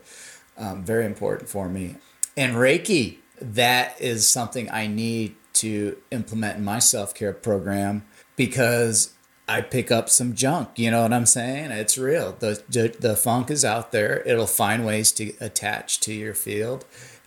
um, 0.57 0.85
very 0.85 1.04
important 1.04 1.49
for 1.49 1.69
me. 1.69 1.97
And 2.37 2.54
Reiki, 2.54 3.19
that 3.40 4.00
is 4.00 4.26
something 4.26 4.71
I 4.71 4.87
need 4.87 5.37
to 5.55 5.97
implement 6.11 6.61
my 6.61 6.79
self 6.79 7.15
care 7.15 7.33
program 7.33 8.05
because 8.37 9.15
I 9.47 9.61
pick 9.61 9.91
up 9.91 10.09
some 10.09 10.35
junk. 10.35 10.71
You 10.77 10.91
know 10.91 11.03
what 11.03 11.13
I'm 11.13 11.27
saying? 11.27 11.71
It's 11.71 11.99
real. 11.99 12.37
The, 12.39 12.63
the 12.69 12.95
the 12.99 13.17
funk 13.17 13.51
is 13.51 13.65
out 13.65 13.93
there. 13.93 14.23
It'll 14.27 14.47
find 14.47 14.87
ways 14.87 15.13
to 15.13 15.35
attach 15.41 16.01
to 16.01 16.13
your 16.13 16.35
field, 16.35 16.85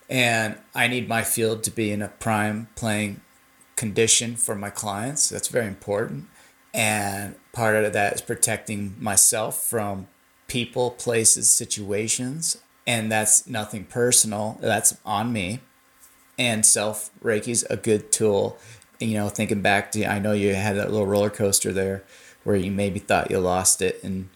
And 0.10 0.58
I 0.74 0.88
need 0.88 1.08
my 1.08 1.24
field 1.24 1.64
to 1.64 1.72
be 1.72 1.92
in 1.92 2.02
a 2.02 2.08
prime 2.08 2.70
playing 2.76 3.22
condition 3.76 4.36
for 4.36 4.56
my 4.56 4.70
clients. 4.70 5.30
That's 5.30 5.50
very 5.50 5.68
important. 5.68 6.28
And 6.74 7.36
part 7.54 7.76
of 7.76 7.94
that 7.94 8.14
is 8.14 8.22
protecting 8.22 8.96
myself 9.00 9.64
from 9.64 10.08
people, 10.48 10.92
places, 10.92 11.52
situations. 11.52 12.58
And 12.86 13.12
that's 13.12 13.48
nothing 13.48 13.86
personal, 13.86 14.58
that's 14.62 14.98
on 15.06 15.34
me. 15.34 15.60
And 16.38 16.66
self 16.66 17.10
Reiki's 17.24 17.64
a 17.70 17.78
good 17.78 18.12
tool. 18.12 18.58
You 19.00 19.14
know, 19.16 19.30
thinking 19.30 19.62
back 19.62 19.92
to, 19.92 20.06
I 20.06 20.20
know 20.20 20.34
you 20.34 20.56
had 20.56 20.76
that 20.78 20.92
little 20.92 21.06
roller 21.06 21.30
coaster 21.30 21.72
there 21.72 22.04
where 22.44 22.56
you 22.56 22.72
maybe 22.72 23.00
thought 23.00 23.30
you 23.30 23.40
lost 23.40 23.82
it. 23.82 24.04
And 24.04 24.30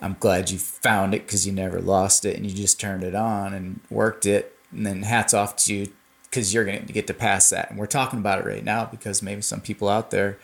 I'm 0.00 0.16
glad 0.18 0.50
you 0.50 0.58
found 0.58 1.14
it 1.14 1.26
because 1.26 1.46
you 1.46 1.52
never 1.52 1.80
lost 1.80 2.24
it 2.24 2.36
and 2.36 2.44
you 2.44 2.54
just 2.54 2.80
turned 2.80 3.04
it 3.04 3.14
on 3.14 3.54
and 3.54 3.80
worked 3.88 4.26
it. 4.26 4.56
And 4.70 4.86
then 4.86 5.02
hats 5.02 5.32
off 5.34 5.56
to 5.56 5.74
you 5.74 5.92
because 6.24 6.52
you're 6.52 6.64
going 6.64 6.86
to 6.86 6.92
get 6.92 7.06
to 7.06 7.14
pass 7.14 7.50
that. 7.50 7.70
And 7.70 7.78
we're 7.78 7.86
talking 7.86 8.18
about 8.18 8.40
it 8.40 8.46
right 8.46 8.64
now 8.64 8.86
because 8.86 9.22
maybe 9.22 9.42
some 9.42 9.60
people 9.60 9.88
out 9.88 10.10
there 10.10 10.38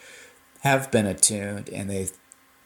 have 0.61 0.91
been 0.91 1.07
attuned 1.07 1.71
and 1.71 1.89
they 1.89 2.09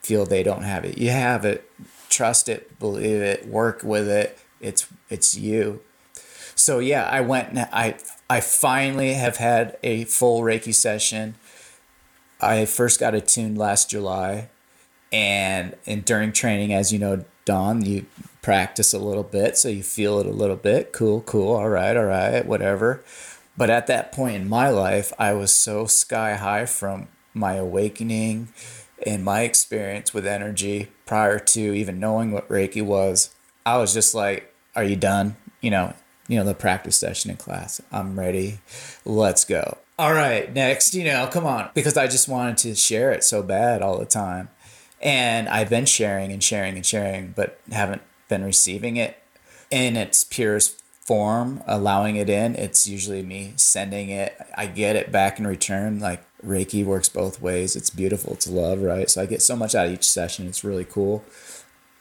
feel 0.01 0.25
they 0.25 0.43
don't 0.43 0.63
have 0.63 0.83
it. 0.83 0.97
You 0.97 1.09
have 1.09 1.45
it. 1.45 1.69
Trust 2.09 2.47
it, 2.49 2.77
believe 2.77 3.21
it, 3.21 3.47
work 3.47 3.81
with 3.81 4.07
it. 4.07 4.37
It's 4.59 4.87
it's 5.09 5.35
you. 5.35 5.81
So 6.63 6.79
yeah, 6.79 7.03
I 7.03 7.19
went 7.19 7.49
and 7.49 7.59
I 7.73 7.97
I 8.29 8.39
finally 8.39 9.15
have 9.15 9.35
had 9.35 9.77
a 9.83 10.05
full 10.05 10.43
Reiki 10.43 10.73
session. 10.73 11.35
I 12.39 12.63
first 12.63 13.01
got 13.01 13.13
attuned 13.13 13.57
last 13.57 13.89
July 13.89 14.49
and 15.11 15.75
and 15.85 16.05
during 16.05 16.31
training 16.31 16.73
as 16.73 16.93
you 16.93 16.99
know, 16.99 17.25
Dawn, 17.43 17.83
you 17.83 18.05
practice 18.41 18.93
a 18.93 18.99
little 18.99 19.23
bit 19.23 19.57
so 19.57 19.67
you 19.67 19.83
feel 19.83 20.19
it 20.19 20.25
a 20.25 20.31
little 20.31 20.55
bit. 20.55 20.93
Cool, 20.93 21.19
cool. 21.23 21.53
All 21.53 21.67
right, 21.67 21.97
all 21.97 22.05
right, 22.05 22.45
whatever. 22.45 23.03
But 23.57 23.69
at 23.69 23.87
that 23.87 24.13
point 24.13 24.37
in 24.37 24.47
my 24.47 24.69
life, 24.69 25.11
I 25.19 25.33
was 25.33 25.51
so 25.51 25.85
sky 25.85 26.35
high 26.35 26.65
from 26.65 27.09
my 27.33 27.55
awakening 27.55 28.53
and 29.05 29.25
my 29.25 29.41
experience 29.41 30.13
with 30.13 30.25
energy 30.25 30.87
prior 31.05 31.39
to 31.39 31.59
even 31.59 31.99
knowing 31.99 32.31
what 32.31 32.47
Reiki 32.47 32.81
was, 32.81 33.35
I 33.65 33.79
was 33.79 33.93
just 33.93 34.15
like, 34.15 34.53
"Are 34.77 34.83
you 34.85 34.95
done?" 34.95 35.35
You 35.59 35.71
know, 35.71 35.93
you 36.27 36.37
know 36.37 36.45
the 36.45 36.53
practice 36.53 36.97
session 36.97 37.31
in 37.31 37.37
class. 37.37 37.81
I'm 37.91 38.17
ready. 38.19 38.59
Let's 39.05 39.45
go. 39.45 39.77
All 39.99 40.13
right, 40.13 40.51
next, 40.51 40.95
you 40.95 41.03
know, 41.03 41.29
come 41.31 41.45
on, 41.45 41.69
because 41.75 41.97
I 41.97 42.07
just 42.07 42.27
wanted 42.27 42.57
to 42.57 42.73
share 42.73 43.11
it 43.11 43.23
so 43.23 43.43
bad 43.43 43.83
all 43.83 43.99
the 43.99 44.05
time. 44.05 44.49
And 45.01 45.47
I've 45.49 45.69
been 45.69 45.85
sharing 45.85 46.31
and 46.31 46.43
sharing 46.43 46.75
and 46.75 46.85
sharing, 46.85 47.33
but 47.35 47.59
haven't 47.71 48.01
been 48.27 48.43
receiving 48.43 48.97
it 48.97 49.21
in 49.69 49.95
its 49.95 50.23
purest 50.23 50.81
form, 51.05 51.61
allowing 51.67 52.15
it 52.15 52.29
in. 52.29 52.55
It's 52.55 52.87
usually 52.87 53.21
me 53.21 53.53
sending 53.55 54.09
it. 54.09 54.35
I 54.57 54.65
get 54.65 54.95
it 54.95 55.11
back 55.11 55.37
in 55.37 55.45
return. 55.45 55.99
Like 55.99 56.23
Reiki 56.43 56.85
works 56.85 57.09
both 57.09 57.41
ways. 57.41 57.75
It's 57.75 57.89
beautiful 57.89 58.35
to 58.37 58.51
love, 58.51 58.81
right? 58.81 59.09
So 59.09 59.21
I 59.21 59.25
get 59.25 59.41
so 59.41 59.55
much 59.55 59.75
out 59.75 59.87
of 59.87 59.93
each 59.93 60.07
session. 60.07 60.47
It's 60.47 60.63
really 60.63 60.85
cool. 60.85 61.23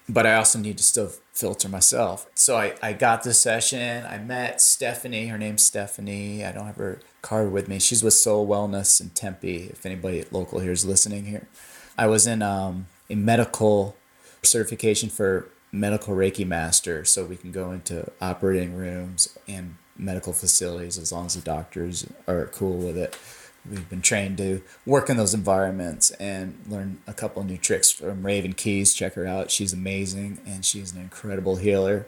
But 0.09 0.27
I 0.27 0.35
also 0.35 0.59
need 0.59 0.79
to 0.79 0.83
still 0.83 1.13
filter 1.33 1.69
myself. 1.69 2.29
So 2.35 2.57
I, 2.57 2.75
I 2.83 2.93
got 2.93 3.23
this 3.23 3.41
session. 3.41 4.05
I 4.05 4.19
met 4.19 4.61
Stephanie. 4.61 5.27
Her 5.27 5.39
name's 5.39 5.63
Stephanie. 5.63 6.45
I 6.45 6.53
don't 6.53 6.67
have 6.67 6.77
her 6.77 7.01
card 7.23 7.53
with 7.53 7.69
me. 7.69 7.79
She's 7.79 8.03
with 8.03 8.15
Soul 8.15 8.47
Wellness 8.47 9.01
in 9.01 9.11
Tempe. 9.11 9.69
If 9.71 9.87
anybody 9.87 10.25
local 10.31 10.61
here 10.61 10.73
is 10.73 10.85
listening 10.85 11.27
here, 11.27 11.49
I 11.97 12.07
was 12.07 12.27
in 12.27 12.43
um, 12.43 12.87
a 13.09 13.15
medical 13.15 13.97
certification 14.43 15.09
for 15.09 15.49
medical 15.71 16.15
Reiki 16.15 16.47
master. 16.47 17.05
So 17.05 17.25
we 17.25 17.37
can 17.37 17.53
go 17.53 17.71
into 17.71 18.11
operating 18.21 18.75
rooms 18.75 19.39
and 19.49 19.77
medical 19.97 20.33
facilities 20.33 20.99
as 20.99 21.13
long 21.13 21.27
as 21.27 21.35
the 21.35 21.41
doctors 21.41 22.07
are 22.27 22.47
cool 22.47 22.77
with 22.79 22.97
it 22.97 23.17
we've 23.69 23.89
been 23.89 24.03
trained 24.03 24.39
to 24.39 24.63
work 24.85 25.09
in 25.09 25.17
those 25.17 25.35
environments 25.35 26.11
and 26.13 26.59
learn 26.69 27.01
a 27.07 27.13
couple 27.13 27.43
new 27.45 27.57
tricks 27.57 27.91
from 27.91 28.25
Raven 28.25 28.53
Keyes. 28.53 28.95
Check 28.95 29.15
her 29.15 29.27
out; 29.27 29.51
she's 29.51 29.73
amazing, 29.73 30.41
and 30.47 30.65
she's 30.65 30.93
an 30.93 31.01
incredible 31.01 31.57
healer, 31.57 32.07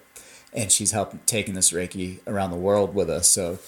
and 0.53 0.71
she's 0.71 0.93
helped 0.93 1.27
taking 1.27 1.55
this 1.55 1.71
Reiki 1.71 2.21
around 2.27 2.51
the 2.51 2.57
world 2.57 2.95
with 2.95 3.11
us. 3.11 3.29
So, 3.29 3.59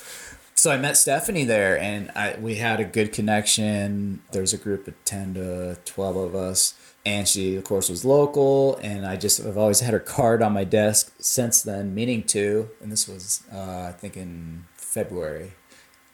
so 0.54 0.70
I 0.70 0.76
met 0.78 0.96
Stephanie 0.96 1.44
there, 1.44 1.78
and 1.78 2.10
I 2.14 2.36
we 2.40 2.56
had 2.56 2.80
a 2.80 2.84
good 2.84 3.12
connection. 3.12 4.22
There's 4.32 4.52
a 4.52 4.58
group 4.58 4.88
of 4.88 4.94
ten 5.04 5.34
to 5.34 5.76
twelve 5.84 6.16
of 6.16 6.34
us. 6.34 6.74
And 7.04 7.28
she, 7.28 7.54
of 7.54 7.62
course, 7.62 7.88
was 7.88 8.04
local, 8.04 8.80
and 8.82 9.06
I 9.06 9.14
just 9.14 9.38
I've 9.38 9.56
always 9.56 9.78
had 9.78 9.92
her 9.92 10.00
card 10.00 10.42
on 10.42 10.52
my 10.52 10.64
desk 10.64 11.14
since 11.20 11.62
then, 11.62 11.94
meaning 11.94 12.24
to, 12.24 12.68
and 12.82 12.90
this 12.90 13.06
was 13.06 13.44
uh, 13.54 13.84
I 13.88 13.92
think 13.92 14.16
in 14.16 14.64
February 14.74 15.52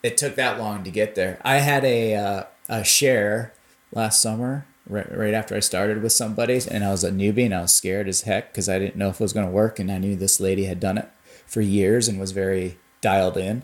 it 0.02 0.16
took 0.16 0.34
that 0.36 0.58
long 0.58 0.84
to 0.84 0.90
get 0.90 1.14
there. 1.14 1.40
I 1.44 1.56
had 1.58 1.84
a 1.84 2.14
uh, 2.14 2.42
a 2.68 2.84
share 2.84 3.52
last 3.92 4.20
summer 4.20 4.66
right, 4.88 5.16
right 5.16 5.34
after 5.34 5.54
I 5.54 5.60
started 5.60 6.02
with 6.02 6.12
somebody, 6.12 6.60
and 6.70 6.84
I 6.84 6.90
was 6.90 7.04
a 7.04 7.10
newbie 7.10 7.44
and 7.44 7.54
I 7.54 7.62
was 7.62 7.74
scared 7.74 8.08
as 8.08 8.22
heck 8.22 8.52
because 8.52 8.68
I 8.68 8.78
didn't 8.78 8.96
know 8.96 9.08
if 9.08 9.20
it 9.20 9.24
was 9.24 9.32
going 9.32 9.46
to 9.46 9.52
work, 9.52 9.78
and 9.78 9.90
I 9.90 9.98
knew 9.98 10.16
this 10.16 10.40
lady 10.40 10.64
had 10.64 10.80
done 10.80 10.98
it 10.98 11.08
for 11.46 11.60
years 11.60 12.08
and 12.08 12.18
was 12.18 12.32
very 12.32 12.78
dialed 13.00 13.36
in. 13.36 13.62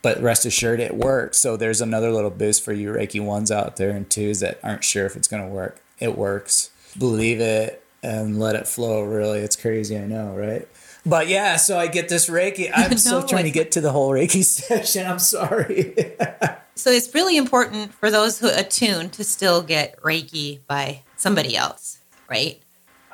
But 0.00 0.22
rest 0.22 0.46
assured, 0.46 0.80
it 0.80 0.96
worked. 0.96 1.34
So 1.34 1.56
there's 1.56 1.80
another 1.80 2.12
little 2.12 2.30
boost 2.30 2.64
for 2.64 2.72
you 2.72 2.92
Reiki 2.92 3.22
ones 3.22 3.50
out 3.50 3.76
there 3.76 3.90
and 3.90 4.08
twos 4.08 4.40
that 4.40 4.60
aren't 4.62 4.84
sure 4.84 5.06
if 5.06 5.16
it's 5.16 5.28
going 5.28 5.42
to 5.42 5.48
work. 5.48 5.82
It 5.98 6.16
works. 6.16 6.70
Believe 6.96 7.40
it 7.40 7.84
and 8.02 8.38
let 8.38 8.54
it 8.54 8.68
flow. 8.68 9.02
Really, 9.02 9.40
it's 9.40 9.56
crazy. 9.56 9.98
I 9.98 10.06
know, 10.06 10.34
right? 10.36 10.68
But 11.08 11.28
yeah, 11.28 11.56
so 11.56 11.78
I 11.78 11.86
get 11.86 12.10
this 12.10 12.28
Reiki. 12.28 12.70
I'm 12.74 12.90
no, 12.90 12.96
still 12.96 13.22
trying 13.22 13.44
to 13.44 13.50
get 13.50 13.72
to 13.72 13.80
the 13.80 13.92
whole 13.92 14.10
Reiki 14.10 14.44
session. 14.44 15.06
I'm 15.06 15.18
sorry. 15.18 15.94
so 16.74 16.90
it's 16.90 17.14
really 17.14 17.38
important 17.38 17.94
for 17.94 18.10
those 18.10 18.38
who 18.38 18.50
attune 18.50 19.08
to 19.10 19.24
still 19.24 19.62
get 19.62 19.98
Reiki 20.02 20.60
by 20.66 21.02
somebody 21.16 21.56
else, 21.56 22.00
right? 22.28 22.60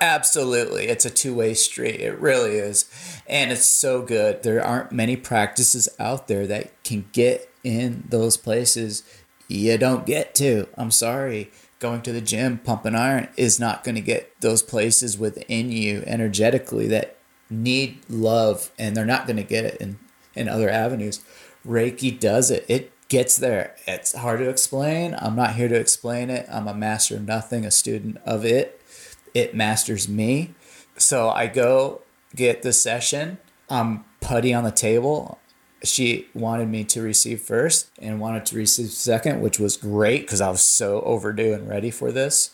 Absolutely. 0.01 0.87
It's 0.87 1.05
a 1.05 1.11
two 1.11 1.37
way 1.37 1.55
street. 1.55 2.01
It 2.01 2.19
really 2.19 2.57
is. 2.57 2.91
And 3.29 3.53
it's 3.53 3.65
so 3.65 4.03
good. 4.03 4.43
There 4.43 4.63
aren't 4.63 4.91
many 4.91 5.17
practices 5.17 5.89
out 6.01 6.27
there 6.27 6.49
that 6.49 6.83
can 6.83 7.07
get 7.13 7.49
in 7.63 8.05
those 8.09 8.37
places 8.37 9.05
you 9.47 9.79
don't 9.79 10.05
get 10.05 10.35
to. 10.37 10.67
I'm 10.77 10.91
sorry. 10.91 11.53
Going 11.79 12.03
to 12.03 12.13
the 12.13 12.21
gym, 12.21 12.59
pumping 12.59 12.97
iron 12.97 13.29
is 13.37 13.61
not 13.61 13.85
going 13.85 13.95
to 13.95 14.01
get 14.01 14.41
those 14.41 14.63
places 14.63 15.17
within 15.17 15.71
you 15.71 16.03
energetically 16.07 16.89
that 16.89 17.19
need 17.63 17.99
love 18.09 18.71
and 18.79 18.97
they're 18.97 19.05
not 19.05 19.27
going 19.27 19.37
to 19.37 19.43
get 19.43 19.65
it 19.65 19.81
in, 19.81 19.99
in 20.35 20.49
other 20.49 20.69
avenues. 20.69 21.25
Reiki 21.67 22.19
does 22.19 22.51
it. 22.51 22.65
It 22.69 22.93
gets 23.09 23.37
there. 23.37 23.77
It's 23.87 24.15
hard 24.15 24.41
to 24.41 24.49
explain. 24.49 25.15
I'm 25.19 25.37
not 25.37 25.55
here 25.55 25.69
to 25.69 25.75
explain 25.75 26.31
it. 26.31 26.47
I'm 26.51 26.69
a 26.69 26.75
master 26.75 27.17
of 27.17 27.27
nothing, 27.27 27.65
a 27.65 27.71
student 27.71 28.19
of 28.25 28.45
it. 28.45 28.81
It 29.35 29.55
masters 29.55 30.09
me. 30.09 30.55
So 30.97 31.31
I 31.31 31.47
go 31.47 32.03
get 32.35 32.63
the 32.63 32.73
session. 32.73 33.39
I'm 33.69 34.05
putty 34.21 34.53
on 34.53 34.65
the 34.65 34.71
table. 34.71 35.39
She 35.83 36.29
wanted 36.35 36.69
me 36.69 36.85
to 36.85 37.03
receive 37.03 37.43
first 37.43 37.91
and 37.99 38.21
wanted 38.21 38.47
to 38.47 38.57
receive 38.57 38.91
second, 38.91 39.41
which 39.41 39.59
was 39.59 39.77
great 39.77 40.23
because 40.23 40.41
I 40.41 40.51
was 40.51 40.63
so 40.63 41.03
overdue 41.03 41.53
and 41.53 41.69
ready 41.69 41.91
for 41.91 42.11
this. 42.11 42.51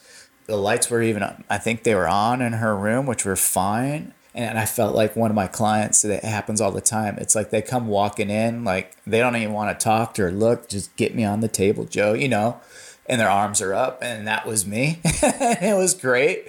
The 0.47 0.57
lights 0.57 0.90
were 0.90 1.02
even, 1.02 1.45
I 1.49 1.59
think 1.59 1.85
they 1.85 1.95
were 1.95 2.09
on 2.09 2.42
in 2.42 2.54
her 2.54 2.76
room, 2.76 3.07
which 3.07 3.25
were 3.25 3.37
fine 3.37 4.14
and 4.34 4.58
I 4.58 4.64
felt 4.64 4.94
like 4.94 5.16
one 5.16 5.30
of 5.30 5.34
my 5.34 5.49
clients 5.49 6.02
that 6.02 6.25
happens 6.25 6.60
all 6.60 6.70
the 6.70 6.80
time. 6.80 7.18
It's 7.18 7.34
like 7.34 7.50
they 7.50 7.62
come 7.62 7.88
walking 7.88 8.30
in, 8.30 8.64
like 8.64 8.96
they 9.04 9.18
don't 9.18 9.37
even 9.37 9.52
want 9.52 9.78
to 9.78 9.82
talk 9.82 10.18
or 10.18 10.30
look, 10.30 10.68
just 10.68 10.94
get 10.96 11.14
me 11.14 11.25
on 11.25 11.40
the 11.40 11.49
table, 11.49 11.84
Joe, 11.84 12.12
you 12.12 12.28
know, 12.28 12.60
and 13.06 13.20
their 13.20 13.30
arms 13.30 13.60
are 13.60 13.75
up, 13.75 13.99
and 14.02 14.26
that 14.28 14.46
was 14.46 14.66
me. 14.66 15.00
it 15.04 15.76
was 15.76 15.94
great, 15.94 16.49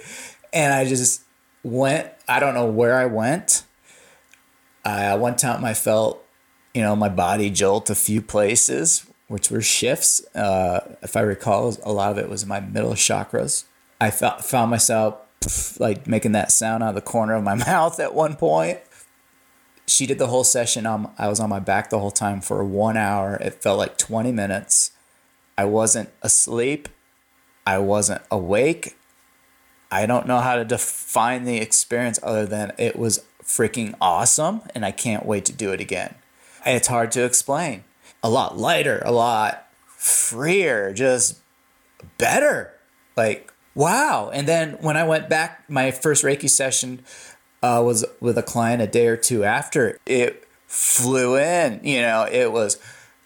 and 0.52 0.72
I 0.72 0.84
just 0.84 1.22
went. 1.64 2.08
I 2.28 2.38
don't 2.38 2.54
know 2.54 2.66
where 2.66 2.98
I 2.98 3.06
went. 3.06 3.64
I 4.84 5.14
one 5.16 5.36
time 5.36 5.64
I 5.64 5.74
felt, 5.74 6.24
you 6.74 6.82
know, 6.82 6.94
my 6.94 7.08
body 7.08 7.50
jolt 7.50 7.90
a 7.90 7.94
few 7.96 8.22
places, 8.22 9.06
which 9.26 9.50
were 9.50 9.60
shifts. 9.60 10.24
Uh, 10.36 10.96
if 11.02 11.16
I 11.16 11.20
recall, 11.20 11.76
a 11.82 11.92
lot 11.92 12.12
of 12.12 12.18
it 12.18 12.28
was 12.28 12.46
my 12.46 12.60
middle 12.60 12.92
chakras. 12.92 13.64
I 14.00 14.10
felt 14.10 14.44
found 14.44 14.70
myself 14.70 15.16
like 15.80 16.06
making 16.06 16.32
that 16.32 16.52
sound 16.52 16.82
out 16.82 16.90
of 16.90 16.94
the 16.94 17.00
corner 17.00 17.34
of 17.34 17.44
my 17.44 17.54
mouth 17.66 17.98
at 18.00 18.14
one 18.14 18.36
point. 18.36 18.78
She 19.86 20.06
did 20.06 20.18
the 20.18 20.28
whole 20.28 20.44
session. 20.44 20.86
Um, 20.86 21.10
I 21.18 21.28
was 21.28 21.40
on 21.40 21.50
my 21.50 21.58
back 21.58 21.90
the 21.90 21.98
whole 21.98 22.10
time 22.10 22.40
for 22.40 22.64
one 22.64 22.96
hour. 22.96 23.36
It 23.40 23.62
felt 23.62 23.78
like 23.78 23.98
20 23.98 24.32
minutes. 24.32 24.92
I 25.58 25.64
wasn't 25.64 26.10
asleep. 26.22 26.88
I 27.66 27.78
wasn't 27.78 28.22
awake. 28.30 28.96
I 29.90 30.06
don't 30.06 30.26
know 30.26 30.40
how 30.40 30.56
to 30.56 30.64
define 30.64 31.44
the 31.44 31.58
experience 31.58 32.18
other 32.22 32.46
than 32.46 32.72
it 32.78 32.98
was 32.98 33.24
freaking 33.42 33.94
awesome 34.00 34.62
and 34.74 34.84
I 34.84 34.90
can't 34.90 35.26
wait 35.26 35.44
to 35.46 35.52
do 35.52 35.72
it 35.72 35.80
again. 35.80 36.14
It's 36.64 36.88
hard 36.88 37.12
to 37.12 37.24
explain. 37.24 37.84
A 38.22 38.30
lot 38.30 38.56
lighter, 38.56 39.02
a 39.04 39.12
lot 39.12 39.68
freer, 39.86 40.92
just 40.92 41.40
better. 42.18 42.72
Like 43.16 43.51
wow. 43.74 44.30
And 44.32 44.46
then 44.46 44.72
when 44.80 44.96
I 44.96 45.04
went 45.04 45.28
back, 45.28 45.68
my 45.68 45.90
first 45.90 46.24
Reiki 46.24 46.48
session 46.48 47.02
uh, 47.62 47.82
was 47.84 48.04
with 48.20 48.36
a 48.38 48.42
client 48.42 48.82
a 48.82 48.86
day 48.86 49.06
or 49.06 49.16
two 49.16 49.44
after. 49.44 49.98
It 50.06 50.46
flew 50.66 51.36
in. 51.36 51.80
You 51.84 52.02
know, 52.02 52.26
it 52.30 52.52
was 52.52 52.78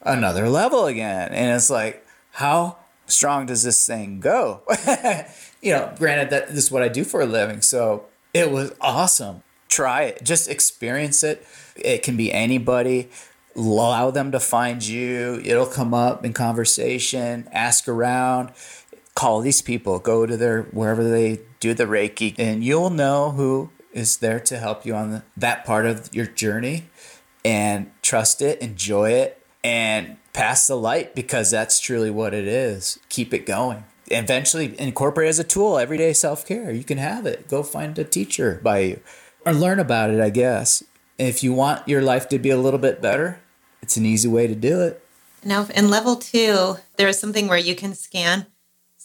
another 0.03 0.49
level 0.49 0.87
again. 0.87 1.33
And 1.33 1.55
it's 1.55 1.71
like, 1.71 2.07
how 2.33 2.79
strong 3.07 3.47
does 3.47 3.63
this 3.63 3.87
thing 3.87 4.21
go? 4.21 4.63
you 5.63 5.73
know, 5.73 5.93
granted 5.99 6.31
that 6.31 6.49
this 6.49 6.65
is 6.65 6.71
what 6.71 6.83
I 6.83 6.89
do 6.89 7.05
for 7.05 7.21
a 7.21 7.27
living. 7.27 7.63
So 7.63 8.07
it 8.35 8.51
was 8.51 8.73
awesome. 8.81 9.43
Try 9.69 10.03
it. 10.05 10.23
Just 10.23 10.49
experience 10.49 11.23
it. 11.23 11.47
It 11.75 12.03
can 12.03 12.17
be 12.17 12.33
anybody. 12.33 13.09
Allow 13.55 14.11
them 14.11 14.33
to 14.33 14.41
find 14.41 14.85
you. 14.87 15.41
It'll 15.45 15.67
come 15.67 15.95
up 15.95 16.25
in 16.25 16.33
conversation. 16.33 17.49
Ask 17.53 17.89
around. 17.89 18.51
Call 19.17 19.41
these 19.41 19.63
people. 19.63 19.99
Go 19.99 20.27
to 20.27 20.37
their 20.37 20.63
wherever 20.63 21.03
they 21.03 21.41
do 21.59 21.75
the 21.75 21.87
Reiki, 21.87 22.37
and 22.39 22.63
you'll 22.63 22.91
know 22.91 23.33
who 23.33 23.71
is 23.93 24.19
there 24.19 24.39
to 24.39 24.59
help 24.59 24.87
you 24.87 24.95
on 24.95 25.11
the, 25.11 25.23
that 25.37 25.65
part 25.65 25.87
of 25.87 26.15
your 26.15 26.27
journey. 26.27 26.85
And 27.45 27.91
trust 28.03 28.43
it, 28.43 28.61
enjoy 28.61 29.13
it, 29.13 29.45
and 29.65 30.17
pass 30.33 30.67
the 30.67 30.77
light 30.77 31.15
because 31.15 31.51
that's 31.51 31.81
truly 31.81 32.11
what 32.11 32.35
it 32.35 32.47
is. 32.47 32.99
Keep 33.09 33.33
it 33.33 33.47
going. 33.47 33.85
Eventually, 34.09 34.79
incorporate 34.79 35.29
as 35.31 35.39
a 35.39 35.45
tool 35.45 35.79
everyday 35.79 36.13
self 36.13 36.47
care. 36.47 36.71
You 36.71 36.85
can 36.85 36.99
have 36.99 37.25
it. 37.25 37.49
Go 37.49 37.63
find 37.63 37.99
a 37.99 38.05
teacher 38.05 38.61
by 38.63 38.79
you 38.81 39.01
or 39.47 39.55
learn 39.55 39.81
about 39.81 40.11
it, 40.11 40.21
I 40.21 40.31
guess. 40.31 40.83
If 41.19 41.43
you 41.43 41.55
want 41.55 41.89
your 41.89 42.03
life 42.03 42.29
to 42.29 42.39
be 42.39 42.51
a 42.51 42.59
little 42.59 42.79
bit 42.79 43.01
better, 43.01 43.41
it's 43.81 43.97
an 43.97 44.05
easy 44.05 44.29
way 44.29 44.47
to 44.47 44.55
do 44.55 44.83
it. 44.83 45.03
Now, 45.43 45.67
in 45.75 45.89
level 45.89 46.17
two, 46.17 46.77
there 46.97 47.09
is 47.09 47.19
something 47.19 47.47
where 47.47 47.57
you 47.57 47.75
can 47.75 47.95
scan 47.95 48.47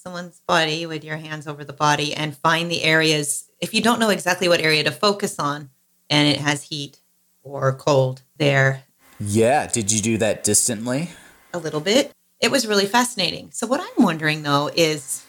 someone's 0.02 0.42
body 0.48 0.86
with 0.88 1.04
your 1.04 1.18
hands 1.18 1.48
over 1.48 1.64
the 1.64 1.74
body 1.74 2.14
and 2.14 2.36
find 2.36 2.72
the 2.72 2.82
areas. 2.84 3.50
If 3.60 3.74
you 3.74 3.82
don't 3.82 4.00
know 4.00 4.10
exactly 4.10 4.50
what 4.50 4.60
area 4.60 4.84
to 4.84 4.92
focus 4.92 5.38
on 5.38 5.70
and 6.10 6.28
it 6.28 6.38
has 6.40 6.64
heat 6.64 7.00
or 7.44 7.72
cold 7.74 8.24
there, 8.38 8.84
Yeah. 9.20 9.68
Did 9.68 9.92
you 9.92 10.02
do 10.02 10.18
that 10.18 10.44
distantly? 10.44 11.10
a 11.54 11.60
little 11.60 11.82
bit, 11.82 12.12
it 12.40 12.50
was 12.50 12.66
really 12.66 12.86
fascinating. 12.88 13.52
So, 13.52 13.68
what 13.68 13.82
I'm 13.82 14.04
wondering 14.04 14.42
though 14.44 14.72
is 14.74 15.24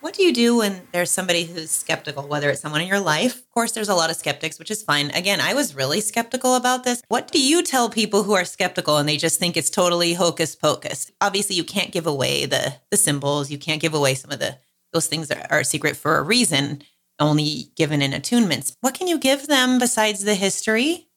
what 0.00 0.14
do 0.14 0.22
you 0.22 0.32
do 0.32 0.56
when 0.58 0.82
there's 0.92 1.10
somebody 1.10 1.44
who's 1.44 1.70
skeptical, 1.70 2.26
whether 2.26 2.48
it's 2.50 2.60
someone 2.60 2.80
in 2.80 2.88
your 2.88 3.00
life? 3.00 3.36
Of 3.36 3.50
course, 3.50 3.72
there's 3.72 3.88
a 3.88 3.94
lot 3.94 4.10
of 4.10 4.16
skeptics, 4.16 4.58
which 4.58 4.70
is 4.70 4.82
fine. 4.82 5.10
Again, 5.10 5.40
I 5.40 5.54
was 5.54 5.74
really 5.74 6.00
skeptical 6.00 6.56
about 6.56 6.84
this. 6.84 7.02
What 7.08 7.30
do 7.30 7.40
you 7.40 7.62
tell 7.62 7.90
people 7.90 8.22
who 8.22 8.32
are 8.32 8.44
skeptical 8.44 8.96
and 8.96 9.08
they 9.08 9.16
just 9.18 9.38
think 9.38 9.56
it's 9.56 9.70
totally 9.70 10.14
hocus 10.14 10.56
pocus? 10.56 11.10
Obviously, 11.20 11.56
you 11.56 11.64
can't 11.64 11.92
give 11.92 12.06
away 12.06 12.46
the 12.46 12.74
the 12.90 12.96
symbols. 12.96 13.50
You 13.50 13.58
can't 13.58 13.80
give 13.80 13.94
away 13.94 14.14
some 14.14 14.30
of 14.30 14.38
the 14.38 14.58
those 14.92 15.06
things 15.06 15.28
that 15.28 15.50
are 15.52 15.62
secret 15.64 15.96
for 15.96 16.16
a 16.16 16.22
reason, 16.22 16.82
only 17.18 17.70
given 17.76 18.02
in 18.02 18.12
attunements. 18.12 18.74
What 18.80 18.94
can 18.94 19.06
you 19.06 19.18
give 19.18 19.46
them 19.46 19.78
besides 19.78 20.24
the 20.24 20.34
history? 20.34 21.08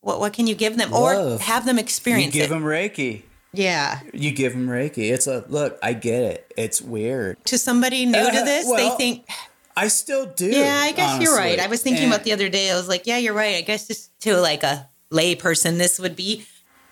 What 0.00 0.18
what 0.18 0.32
can 0.32 0.46
you 0.46 0.54
give 0.54 0.78
them, 0.78 0.94
or 0.94 1.38
have 1.38 1.66
them 1.66 1.76
You 1.76 1.82
experience 1.82 2.32
give 2.32 2.46
it? 2.46 2.48
them 2.48 2.62
Reiki. 2.64 3.22
Yeah, 3.52 4.00
You 4.12 4.30
give 4.32 4.52
them 4.52 4.68
Reiki. 4.68 5.10
It's 5.10 5.26
a 5.26 5.44
look. 5.48 5.78
I 5.82 5.92
get 5.92 6.22
it. 6.22 6.52
It's 6.56 6.80
weird. 6.80 7.44
to 7.46 7.58
somebody 7.58 8.06
new 8.06 8.12
to 8.12 8.18
Uh, 8.40 8.44
this, 8.44 8.70
they 8.76 8.90
think, 8.90 9.28
I 9.76 9.88
still 9.88 10.26
do. 10.26 10.46
yeah, 10.50 10.80
I 10.84 10.92
guess 10.92 11.20
you're 11.22 11.36
right. 11.36 11.58
I 11.58 11.66
was 11.66 11.82
thinking 11.82 12.04
And 12.04 12.12
about 12.12 12.24
the 12.24 12.32
other 12.32 12.48
day. 12.48 12.70
I 12.70 12.74
was 12.76 12.88
like, 12.88 13.06
yeah, 13.06 13.18
you're 13.18 13.34
right. 13.34 13.56
I 13.56 13.60
guess 13.62 13.86
just 13.88 14.18
to 14.20 14.36
like 14.40 14.62
a 14.62 14.88
lay 15.10 15.34
person, 15.34 15.78
this 15.78 15.98
would 15.98 16.14
be 16.16 16.44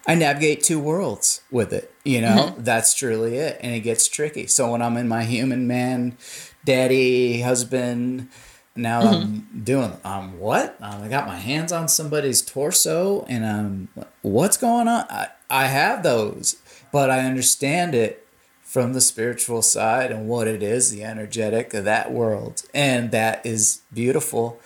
I 0.06 0.14
navigate 0.14 0.62
two 0.62 0.80
worlds 0.80 1.42
with 1.50 1.72
it. 1.72 1.92
You 2.04 2.22
know, 2.22 2.52
Mm-hmm. 2.52 2.62
that's 2.62 2.94
truly 2.94 3.36
it. 3.36 3.58
And 3.60 3.74
it 3.74 3.80
gets 3.80 4.08
tricky. 4.08 4.46
So 4.46 4.72
when 4.72 4.80
I'm 4.80 4.96
in 4.96 5.06
my 5.06 5.24
human 5.24 5.66
man, 5.66 6.16
daddy, 6.64 7.40
husband, 7.42 8.28
now 8.74 9.02
Mm-hmm. 9.02 9.22
I'm 9.54 9.62
doing, 9.64 9.92
um, 10.04 10.38
what? 10.38 10.76
I 10.80 11.08
got 11.08 11.26
my 11.26 11.36
hands 11.36 11.72
on 11.72 11.88
somebody's 11.88 12.40
torso 12.42 13.24
and 13.28 13.44
I'm 13.44 13.88
what's 14.22 14.56
going 14.56 14.88
on? 14.88 15.04
I, 15.10 15.28
I 15.50 15.66
have 15.66 16.02
those, 16.02 16.56
but 16.92 17.10
I 17.10 17.20
understand 17.20 17.94
it 17.94 18.26
from 18.62 18.92
the 18.92 19.00
spiritual 19.00 19.62
side 19.62 20.10
and 20.10 20.28
what 20.28 20.46
it 20.46 20.62
is, 20.62 20.90
the 20.90 21.02
energetic 21.02 21.72
of 21.72 21.84
that 21.84 22.12
world. 22.12 22.62
And 22.74 23.10
that 23.12 23.44
is 23.46 23.80
beautiful. 23.92 24.60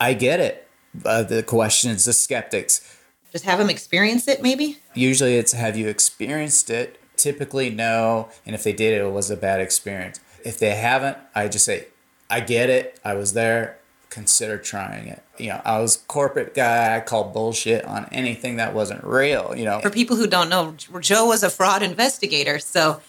I 0.00 0.14
get 0.14 0.40
it. 0.40 0.66
Uh, 1.04 1.22
the 1.22 1.42
questions, 1.42 2.04
the 2.06 2.12
skeptics, 2.12 2.98
just 3.30 3.44
have 3.44 3.58
them 3.60 3.70
experience 3.70 4.26
it, 4.26 4.42
maybe. 4.42 4.78
usually 4.94 5.36
it's 5.36 5.52
have 5.52 5.76
you 5.76 5.86
experienced 5.88 6.68
it 6.68 6.98
typically 7.16 7.70
no 7.70 8.28
and 8.44 8.54
if 8.56 8.64
they 8.64 8.72
did 8.72 9.00
it 9.00 9.08
was 9.08 9.30
a 9.30 9.36
bad 9.36 9.60
experience 9.60 10.18
if 10.44 10.58
they 10.58 10.74
haven't 10.74 11.16
i 11.34 11.46
just 11.46 11.64
say 11.64 11.86
i 12.28 12.40
get 12.40 12.70
it 12.70 12.98
i 13.04 13.14
was 13.14 13.34
there 13.34 13.78
consider 14.10 14.58
trying 14.58 15.06
it 15.06 15.22
you 15.38 15.48
know 15.48 15.60
i 15.64 15.78
was 15.78 15.96
corporate 16.08 16.52
guy 16.52 16.96
i 16.96 17.00
called 17.00 17.32
bullshit 17.32 17.84
on 17.84 18.06
anything 18.10 18.56
that 18.56 18.74
wasn't 18.74 19.02
real 19.04 19.54
you 19.56 19.64
know 19.64 19.80
For 19.80 19.90
people 19.90 20.16
who 20.16 20.26
don't 20.26 20.48
know, 20.48 20.74
Joe 21.00 21.26
was 21.26 21.42
a 21.42 21.50
fraud 21.50 21.82
investigator. 21.82 22.58
So, 22.58 23.00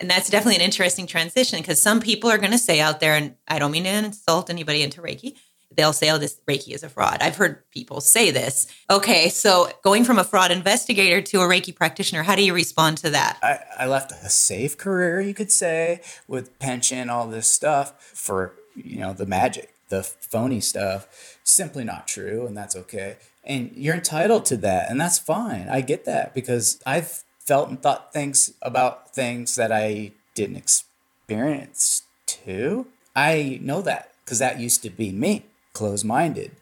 and 0.00 0.10
that's 0.10 0.30
definitely 0.30 0.56
an 0.56 0.62
interesting 0.62 1.06
transition 1.06 1.60
because 1.60 1.80
some 1.80 2.00
people 2.00 2.30
are 2.30 2.38
going 2.38 2.52
to 2.52 2.58
say 2.58 2.80
out 2.80 3.00
there, 3.00 3.14
and 3.14 3.34
I 3.48 3.58
don't 3.58 3.70
mean 3.70 3.84
to 3.84 3.90
insult 3.90 4.50
anybody 4.50 4.82
into 4.82 5.00
Reiki, 5.00 5.36
they'll 5.76 5.92
say, 5.92 6.10
oh, 6.10 6.18
this 6.18 6.40
Reiki 6.48 6.74
is 6.74 6.82
a 6.82 6.88
fraud. 6.88 7.18
I've 7.20 7.36
heard 7.36 7.68
people 7.70 8.00
say 8.00 8.30
this. 8.30 8.66
Okay, 8.90 9.28
so 9.28 9.70
going 9.82 10.04
from 10.04 10.18
a 10.18 10.24
fraud 10.24 10.50
investigator 10.50 11.22
to 11.22 11.40
a 11.40 11.44
Reiki 11.44 11.74
practitioner, 11.74 12.22
how 12.22 12.36
do 12.36 12.44
you 12.44 12.54
respond 12.54 12.98
to 12.98 13.10
that? 13.10 13.38
I, 13.42 13.60
I 13.80 13.86
left 13.86 14.12
a 14.12 14.28
safe 14.28 14.76
career 14.76 15.20
you 15.20 15.34
could 15.34 15.52
say 15.52 16.00
with 16.26 16.58
pension 16.58 17.10
all 17.10 17.26
this 17.26 17.48
stuff 17.48 17.94
for 18.00 18.54
you 18.74 18.98
know 18.98 19.12
the 19.12 19.26
magic 19.26 19.74
the 19.92 20.02
phony 20.02 20.58
stuff 20.58 21.38
simply 21.44 21.84
not 21.84 22.08
true 22.08 22.46
and 22.46 22.56
that's 22.56 22.74
okay. 22.74 23.16
And 23.44 23.70
you're 23.76 23.94
entitled 23.94 24.46
to 24.46 24.56
that 24.58 24.90
and 24.90 24.98
that's 24.98 25.18
fine. 25.18 25.68
I 25.68 25.82
get 25.82 26.06
that 26.06 26.34
because 26.34 26.80
i've 26.86 27.24
felt 27.38 27.68
and 27.68 27.80
thought 27.80 28.12
things 28.12 28.54
about 28.62 29.14
things 29.14 29.56
that 29.56 29.70
i 29.70 30.12
didn't 30.34 30.56
experience 30.56 32.04
too. 32.26 32.86
I 33.14 33.58
know 33.60 33.82
that 33.82 34.12
because 34.24 34.38
that 34.38 34.58
used 34.58 34.82
to 34.82 34.90
be 34.90 35.12
me 35.12 35.44
closed-minded 35.74 36.52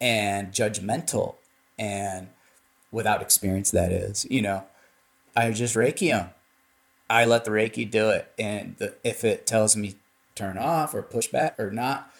and 0.00 0.52
judgmental 0.52 1.34
and 1.78 2.28
without 2.92 3.22
experience 3.22 3.72
that 3.72 3.90
is 3.92 4.24
you 4.30 4.40
know. 4.40 4.64
I 5.36 5.52
just 5.52 5.76
Reiki 5.76 6.10
them. 6.10 6.30
I 7.08 7.24
let 7.24 7.44
the 7.44 7.52
Reiki 7.52 7.88
do 7.88 8.10
it, 8.10 8.32
and 8.38 8.76
the, 8.78 8.96
if 9.04 9.24
it 9.24 9.46
tells 9.46 9.76
me 9.76 9.94
turn 10.34 10.58
off 10.58 10.94
or 10.94 11.02
push 11.02 11.28
back 11.28 11.58
or 11.58 11.70
not, 11.70 12.10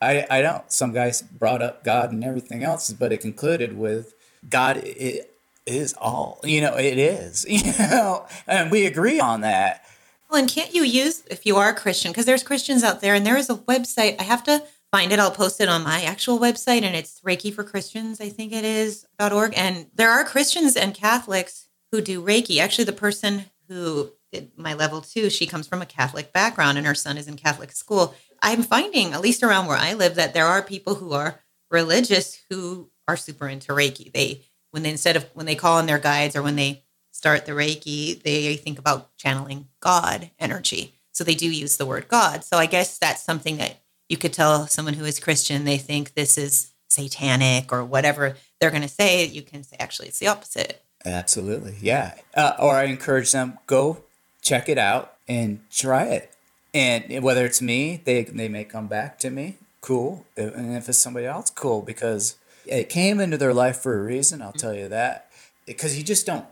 I 0.00 0.26
I 0.30 0.42
don't. 0.42 0.70
Some 0.70 0.92
guys 0.92 1.22
brought 1.22 1.62
up 1.62 1.84
God 1.84 2.12
and 2.12 2.24
everything 2.24 2.62
else, 2.62 2.92
but 2.92 3.12
it 3.12 3.20
concluded 3.20 3.76
with 3.76 4.14
God. 4.48 4.78
It 4.78 5.34
is 5.66 5.94
all. 5.94 6.40
You 6.44 6.60
know, 6.60 6.76
it 6.76 6.98
is. 6.98 7.46
You 7.48 7.72
know, 7.78 8.26
and 8.46 8.70
we 8.70 8.86
agree 8.86 9.20
on 9.20 9.42
that. 9.42 9.84
Well, 10.30 10.40
and 10.40 10.48
can't 10.48 10.74
you 10.74 10.84
use 10.84 11.24
if 11.30 11.44
you 11.44 11.56
are 11.56 11.70
a 11.70 11.74
Christian? 11.74 12.12
Because 12.12 12.24
there's 12.26 12.44
Christians 12.44 12.84
out 12.84 13.00
there, 13.00 13.14
and 13.14 13.26
there 13.26 13.36
is 13.36 13.50
a 13.50 13.56
website. 13.56 14.20
I 14.20 14.24
have 14.24 14.44
to 14.44 14.62
find 14.92 15.12
it. 15.12 15.18
I'll 15.18 15.30
post 15.30 15.60
it 15.60 15.68
on 15.68 15.82
my 15.82 16.02
actual 16.02 16.38
website, 16.38 16.82
and 16.82 16.94
it's 16.94 17.20
Reiki 17.20 17.52
for 17.52 17.64
Christians. 17.64 18.20
I 18.20 18.28
think 18.28 18.52
it 18.52 18.64
is 18.64 19.06
dot 19.18 19.32
.org. 19.32 19.52
And 19.56 19.86
there 19.94 20.10
are 20.10 20.24
Christians 20.24 20.76
and 20.76 20.94
Catholics 20.94 21.66
who 21.90 22.00
do 22.00 22.22
Reiki. 22.22 22.58
Actually, 22.60 22.84
the 22.84 22.92
person 22.92 23.46
who 23.68 24.12
did 24.32 24.52
my 24.56 24.74
level 24.74 25.00
two, 25.00 25.30
she 25.30 25.46
comes 25.46 25.66
from 25.66 25.82
a 25.82 25.86
Catholic 25.86 26.32
background, 26.32 26.78
and 26.78 26.86
her 26.86 26.94
son 26.94 27.18
is 27.18 27.26
in 27.26 27.36
Catholic 27.36 27.72
school. 27.72 28.14
I'm 28.42 28.62
finding, 28.62 29.12
at 29.12 29.20
least 29.20 29.42
around 29.42 29.66
where 29.66 29.76
I 29.76 29.92
live, 29.92 30.14
that 30.14 30.34
there 30.34 30.46
are 30.46 30.62
people 30.62 30.96
who 30.96 31.12
are 31.12 31.40
religious 31.70 32.40
who 32.50 32.90
are 33.06 33.16
super 33.16 33.48
into 33.48 33.72
Reiki. 33.72 34.12
They 34.12 34.42
when 34.70 34.82
they 34.82 34.90
instead 34.90 35.16
of 35.16 35.28
when 35.34 35.46
they 35.46 35.54
call 35.54 35.78
on 35.78 35.86
their 35.86 35.98
guides 35.98 36.36
or 36.36 36.42
when 36.42 36.56
they 36.56 36.84
start 37.10 37.44
the 37.44 37.52
Reiki, 37.52 38.22
they 38.22 38.56
think 38.56 38.78
about 38.78 39.16
channeling 39.16 39.68
God 39.80 40.30
energy. 40.38 40.94
So 41.12 41.24
they 41.24 41.34
do 41.34 41.50
use 41.50 41.76
the 41.76 41.86
word 41.86 42.08
God. 42.08 42.44
So 42.44 42.56
I 42.56 42.66
guess 42.66 42.98
that's 42.98 43.22
something 43.22 43.56
that 43.58 43.80
you 44.08 44.16
could 44.16 44.32
tell 44.32 44.66
someone 44.66 44.94
who 44.94 45.04
is 45.04 45.20
Christian, 45.20 45.64
they 45.64 45.76
think 45.76 46.14
this 46.14 46.38
is 46.38 46.72
satanic 46.88 47.72
or 47.72 47.84
whatever 47.84 48.36
they're 48.60 48.70
going 48.70 48.82
to 48.82 48.88
say. 48.88 49.26
You 49.26 49.42
can 49.42 49.62
say, 49.62 49.76
actually, 49.78 50.08
it's 50.08 50.18
the 50.18 50.28
opposite. 50.28 50.82
Absolutely, 51.04 51.76
yeah. 51.80 52.14
Uh, 52.34 52.52
or 52.58 52.74
I 52.74 52.84
encourage 52.84 53.32
them 53.32 53.58
go 53.66 54.02
check 54.42 54.68
it 54.68 54.78
out 54.78 55.14
and 55.28 55.60
try 55.70 56.06
it. 56.06 56.32
And 56.72 57.22
whether 57.22 57.44
it's 57.44 57.60
me, 57.60 58.00
they 58.04 58.24
they 58.24 58.48
may 58.48 58.64
come 58.64 58.86
back 58.86 59.18
to 59.20 59.30
me. 59.30 59.56
Cool. 59.80 60.24
And 60.36 60.76
if 60.76 60.88
it's 60.88 60.98
somebody 60.98 61.26
else, 61.26 61.50
cool. 61.50 61.82
Because 61.82 62.36
it 62.66 62.88
came 62.88 63.18
into 63.20 63.36
their 63.36 63.54
life 63.54 63.78
for 63.78 63.98
a 63.98 64.02
reason. 64.02 64.40
I'll 64.42 64.52
tell 64.52 64.74
you 64.74 64.88
that. 64.88 65.30
Because 65.66 65.96
you 65.98 66.04
just 66.04 66.26
don't 66.26 66.44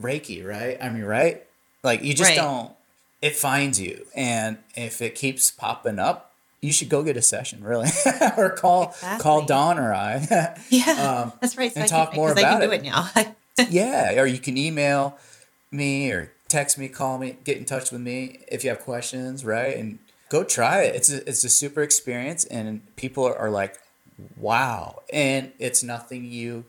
Reiki, 0.00 0.44
right? 0.46 0.76
I 0.80 0.88
mean, 0.90 1.04
right? 1.04 1.42
Like 1.82 2.02
you 2.02 2.14
just 2.14 2.30
Right. 2.30 2.36
don't. 2.36 2.72
It 3.22 3.36
finds 3.36 3.78
you, 3.78 4.06
and 4.16 4.56
if 4.74 5.02
it 5.02 5.14
keeps 5.14 5.50
popping 5.50 5.98
up, 5.98 6.32
you 6.62 6.72
should 6.72 6.88
go 6.88 7.02
get 7.02 7.18
a 7.18 7.22
session, 7.22 7.62
really, 7.62 7.88
or 8.38 8.48
call 8.50 8.94
call 9.18 9.40
Exactly. 9.40 9.46
Dawn 9.46 9.78
or 9.78 9.92
I. 9.92 10.56
Yeah, 10.70 11.22
Um, 11.24 11.32
that's 11.40 11.56
right. 11.58 11.70
So 11.70 11.80
and 11.80 11.84
I 11.84 11.86
talk 11.86 12.10
can, 12.12 12.16
more 12.16 12.32
about 12.32 12.60
can 12.60 12.68
do 12.68 12.72
it. 12.72 12.76
it 12.76 12.84
now. 12.84 13.10
yeah, 13.70 14.18
or 14.20 14.24
you 14.26 14.38
can 14.38 14.56
email 14.56 15.18
me 15.70 16.10
or 16.10 16.32
text 16.50 16.76
me, 16.76 16.88
call 16.88 17.18
me, 17.18 17.36
get 17.44 17.56
in 17.56 17.64
touch 17.64 17.90
with 17.90 18.00
me 18.00 18.40
if 18.48 18.64
you 18.64 18.70
have 18.70 18.80
questions, 18.80 19.44
right? 19.44 19.76
And 19.76 19.98
go 20.28 20.44
try 20.44 20.82
it. 20.82 20.94
It's 20.96 21.12
a, 21.12 21.28
it's 21.28 21.44
a 21.44 21.48
super 21.48 21.82
experience, 21.82 22.44
and 22.44 22.94
people 22.96 23.24
are 23.24 23.50
like, 23.50 23.78
"Wow!" 24.36 25.02
And 25.12 25.52
it's 25.58 25.82
nothing 25.82 26.24
you 26.24 26.64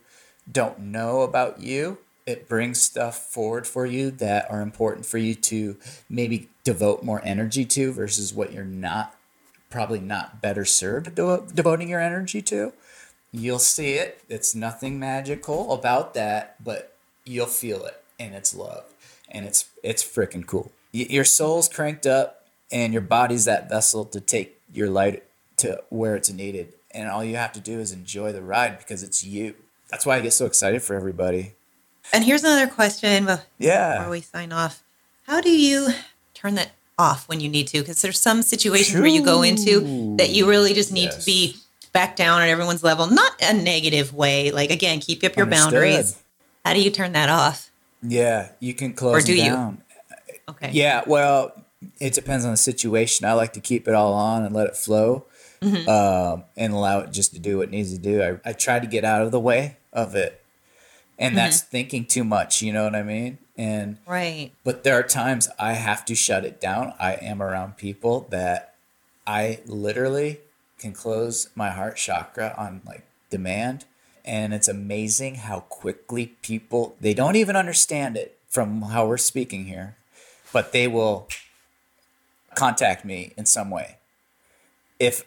don't 0.50 0.78
know 0.78 1.20
about 1.20 1.60
you, 1.60 1.98
it 2.26 2.48
brings 2.48 2.80
stuff 2.80 3.18
forward 3.18 3.66
for 3.66 3.86
you 3.86 4.10
that 4.10 4.50
are 4.50 4.60
important 4.60 5.06
for 5.06 5.18
you 5.18 5.34
to 5.34 5.76
maybe 6.08 6.48
devote 6.64 7.02
more 7.02 7.20
energy 7.24 7.64
to 7.64 7.92
versus 7.92 8.32
what 8.32 8.52
you're 8.52 8.64
not 8.64 9.16
probably 9.70 10.00
not 10.00 10.42
better 10.42 10.64
served 10.64 11.14
de- 11.14 11.42
devoting 11.54 11.88
your 11.88 12.00
energy 12.00 12.42
to. 12.42 12.72
You'll 13.32 13.58
see 13.58 13.94
it. 13.94 14.22
It's 14.28 14.54
nothing 14.54 15.00
magical 15.00 15.72
about 15.72 16.12
that, 16.14 16.62
but 16.62 16.94
you'll 17.24 17.46
feel 17.46 17.86
it 17.86 18.02
and 18.20 18.34
it's 18.34 18.54
love 18.54 18.91
and 19.32 19.44
it's 19.46 19.64
it's 19.82 20.04
freaking 20.04 20.46
cool. 20.46 20.70
Y- 20.94 21.06
your 21.10 21.24
soul's 21.24 21.68
cranked 21.68 22.06
up 22.06 22.46
and 22.70 22.92
your 22.92 23.02
body's 23.02 23.44
that 23.46 23.68
vessel 23.68 24.04
to 24.06 24.20
take 24.20 24.60
your 24.72 24.88
light 24.88 25.24
to 25.58 25.82
where 25.90 26.14
it's 26.14 26.30
needed. 26.30 26.72
And 26.94 27.08
all 27.08 27.24
you 27.24 27.36
have 27.36 27.52
to 27.52 27.60
do 27.60 27.80
is 27.80 27.90
enjoy 27.92 28.32
the 28.32 28.42
ride 28.42 28.78
because 28.78 29.02
it's 29.02 29.24
you. 29.24 29.54
That's 29.90 30.06
why 30.06 30.16
I 30.16 30.20
get 30.20 30.32
so 30.32 30.46
excited 30.46 30.82
for 30.82 30.94
everybody. 30.94 31.54
And 32.12 32.24
here's 32.24 32.44
another 32.44 32.66
question 32.66 33.24
before 33.26 33.44
Yeah. 33.58 34.08
we 34.08 34.20
sign 34.20 34.52
off. 34.52 34.82
How 35.26 35.40
do 35.40 35.50
you 35.50 35.88
turn 36.34 36.54
that 36.56 36.72
off 36.98 37.28
when 37.28 37.40
you 37.40 37.48
need 37.48 37.66
to? 37.68 37.80
Because 37.80 38.02
there's 38.02 38.20
some 38.20 38.42
situations 38.42 38.98
where 38.98 39.06
you 39.08 39.24
go 39.24 39.42
into 39.42 40.16
that 40.18 40.30
you 40.30 40.48
really 40.48 40.74
just 40.74 40.92
need 40.92 41.10
to 41.12 41.24
be 41.24 41.56
back 41.92 42.16
down 42.16 42.42
at 42.42 42.48
everyone's 42.48 42.82
level, 42.82 43.06
not 43.06 43.32
a 43.42 43.52
negative 43.54 44.12
way. 44.14 44.50
Like 44.50 44.70
again, 44.70 45.00
keep 45.00 45.22
up 45.24 45.36
your 45.36 45.44
Understood. 45.46 45.72
boundaries. 45.72 46.16
How 46.64 46.74
do 46.74 46.80
you 46.82 46.90
turn 46.90 47.12
that 47.12 47.28
off? 47.28 47.70
Yeah, 48.02 48.50
you 48.60 48.74
can 48.74 48.94
close 48.94 49.22
Or 49.22 49.26
do 49.26 49.34
you? 49.34 49.50
down. 49.50 49.82
Okay. 50.48 50.70
Yeah, 50.72 51.02
well, 51.06 51.52
it 52.00 52.12
depends 52.14 52.44
on 52.44 52.50
the 52.50 52.56
situation. 52.56 53.26
I 53.26 53.32
like 53.34 53.52
to 53.54 53.60
keep 53.60 53.86
it 53.88 53.94
all 53.94 54.12
on 54.14 54.44
and 54.44 54.54
let 54.54 54.66
it 54.68 54.76
flow, 54.76 55.26
Mm-hmm. 55.60 55.88
um, 55.88 56.42
and 56.56 56.72
allow 56.72 56.98
it 57.00 57.12
just 57.12 57.32
to 57.34 57.38
do 57.38 57.58
what 57.58 57.68
it 57.68 57.70
needs 57.70 57.92
to 57.92 57.98
do. 57.98 58.20
I, 58.20 58.50
I 58.50 58.52
try 58.52 58.80
to 58.80 58.86
get 58.86 59.04
out 59.04 59.22
of 59.22 59.30
the 59.30 59.38
way 59.38 59.76
of 59.92 60.16
it, 60.16 60.42
and 61.18 61.36
that's 61.36 61.60
Mm-hmm. 61.60 61.70
thinking 61.70 62.04
too 62.06 62.24
much. 62.24 62.62
You 62.62 62.72
know 62.72 62.82
what 62.84 62.96
I 62.96 63.04
mean? 63.04 63.38
And 63.56 63.98
Right. 64.06 64.50
but 64.64 64.82
there 64.82 64.98
are 64.98 65.04
times 65.04 65.48
I 65.58 65.74
have 65.74 66.04
to 66.06 66.16
shut 66.16 66.44
it 66.44 66.60
down. 66.60 66.94
I 66.98 67.12
am 67.14 67.40
around 67.40 67.76
people 67.76 68.26
that 68.30 68.74
I 69.24 69.60
literally 69.66 70.40
can 70.78 70.92
close 70.92 71.48
my 71.54 71.70
heart 71.70 71.96
chakra 71.96 72.54
on 72.58 72.80
like 72.84 73.04
demand. 73.30 73.84
And 74.24 74.54
it's 74.54 74.68
amazing 74.68 75.36
how 75.36 75.60
quickly 75.60 76.26
people, 76.42 76.94
they 77.00 77.14
don't 77.14 77.36
even 77.36 77.56
understand 77.56 78.16
it 78.16 78.38
from 78.48 78.82
how 78.82 79.06
we're 79.06 79.16
speaking 79.16 79.66
here, 79.66 79.96
but 80.52 80.72
they 80.72 80.86
will 80.86 81.28
contact 82.54 83.04
me 83.04 83.32
in 83.36 83.46
some 83.46 83.70
way. 83.70 83.96
If, 85.00 85.24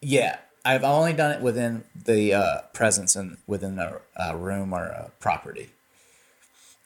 yeah, 0.00 0.38
I've 0.64 0.84
only 0.84 1.12
done 1.12 1.32
it 1.32 1.42
within 1.42 1.84
the 1.94 2.32
uh, 2.32 2.60
presence 2.72 3.16
and 3.16 3.36
within 3.46 3.78
a, 3.78 4.00
a 4.16 4.36
room 4.36 4.72
or 4.72 4.84
a 4.84 5.10
property 5.20 5.70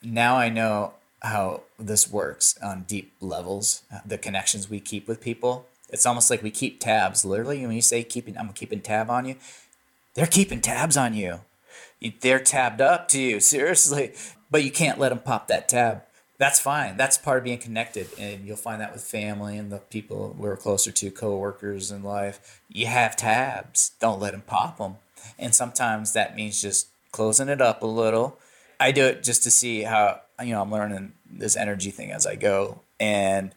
now 0.04 0.36
I 0.36 0.48
know 0.48 0.94
how 1.22 1.62
this 1.78 2.10
works 2.10 2.58
on 2.62 2.82
deep 2.82 3.12
levels, 3.20 3.82
the 4.04 4.18
connections 4.18 4.68
we 4.68 4.80
keep 4.80 5.08
with 5.08 5.20
people. 5.20 5.66
It's 5.88 6.06
almost 6.06 6.30
like 6.30 6.42
we 6.42 6.50
keep 6.50 6.80
tabs. 6.80 7.24
Literally, 7.24 7.64
when 7.64 7.74
you 7.74 7.82
say 7.82 8.02
keeping, 8.02 8.36
I'm 8.36 8.52
keeping 8.52 8.80
tab 8.80 9.08
on 9.08 9.24
you, 9.24 9.36
they're 10.14 10.26
keeping 10.26 10.60
tabs 10.60 10.96
on 10.96 11.14
you. 11.14 11.40
They're 12.20 12.40
tabbed 12.40 12.80
up 12.80 13.08
to 13.08 13.20
you, 13.20 13.40
seriously. 13.40 14.14
But 14.50 14.64
you 14.64 14.70
can't 14.70 14.98
let 14.98 15.08
them 15.08 15.20
pop 15.20 15.48
that 15.48 15.68
tab. 15.68 16.02
That's 16.38 16.60
fine. 16.60 16.96
That's 16.96 17.16
part 17.16 17.38
of 17.38 17.44
being 17.44 17.58
connected. 17.58 18.08
And 18.18 18.44
you'll 18.44 18.56
find 18.56 18.80
that 18.80 18.92
with 18.92 19.02
family 19.02 19.56
and 19.56 19.70
the 19.70 19.78
people 19.78 20.34
we're 20.38 20.56
closer 20.56 20.90
to, 20.90 21.10
coworkers 21.10 21.90
in 21.90 22.02
life. 22.02 22.60
You 22.68 22.86
have 22.86 23.16
tabs. 23.16 23.92
Don't 24.00 24.20
let 24.20 24.32
them 24.32 24.42
pop 24.46 24.78
them. 24.78 24.96
And 25.38 25.54
sometimes 25.54 26.12
that 26.12 26.36
means 26.36 26.60
just 26.60 26.88
closing 27.12 27.48
it 27.48 27.60
up 27.60 27.82
a 27.82 27.86
little. 27.86 28.38
I 28.80 28.92
do 28.92 29.04
it 29.06 29.22
just 29.22 29.44
to 29.44 29.50
see 29.50 29.82
how, 29.82 30.20
you 30.42 30.50
know, 30.50 30.62
I'm 30.62 30.72
learning 30.72 31.12
this 31.30 31.56
energy 31.56 31.90
thing 31.90 32.10
as 32.10 32.26
I 32.26 32.34
go 32.34 32.82
and 32.98 33.54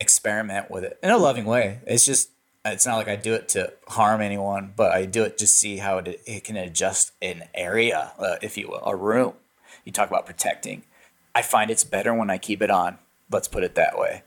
experiment 0.00 0.70
with 0.70 0.84
it 0.84 0.98
in 1.02 1.10
a 1.10 1.18
loving 1.18 1.44
way. 1.44 1.80
It's 1.86 2.06
just, 2.06 2.30
it's 2.72 2.86
not 2.86 2.96
like 2.96 3.08
I 3.08 3.16
do 3.16 3.34
it 3.34 3.48
to 3.50 3.72
harm 3.88 4.20
anyone, 4.20 4.72
but 4.76 4.92
I 4.92 5.04
do 5.06 5.24
it 5.24 5.38
just 5.38 5.54
see 5.56 5.76
how 5.78 5.98
it, 5.98 6.20
it 6.26 6.44
can 6.44 6.56
adjust 6.56 7.12
an 7.22 7.44
area, 7.54 8.12
uh, 8.18 8.36
if 8.42 8.56
you 8.56 8.68
will, 8.68 8.82
a 8.84 8.94
room. 8.96 9.34
You 9.84 9.92
talk 9.92 10.08
about 10.08 10.26
protecting. 10.26 10.82
I 11.34 11.42
find 11.42 11.70
it's 11.70 11.84
better 11.84 12.14
when 12.14 12.30
I 12.30 12.38
keep 12.38 12.62
it 12.62 12.70
on. 12.70 12.98
Let's 13.30 13.48
put 13.48 13.62
it 13.64 13.74
that 13.74 13.98
way. 13.98 14.22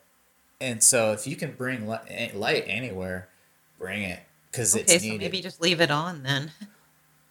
And 0.62 0.84
so 0.84 1.12
if 1.14 1.26
you 1.26 1.36
can 1.36 1.54
bring 1.54 1.88
light 1.88 2.64
anywhere, 2.68 3.30
bring 3.78 4.04
it 4.04 4.20
because 4.52 4.76
Okay, 4.76 4.82
it's 4.84 4.94
so 4.94 5.00
needed. 5.10 5.20
maybe 5.22 5.42
just 5.42 5.62
leave 5.62 5.82
it 5.82 5.92
on 5.92 6.24
then. 6.24 6.52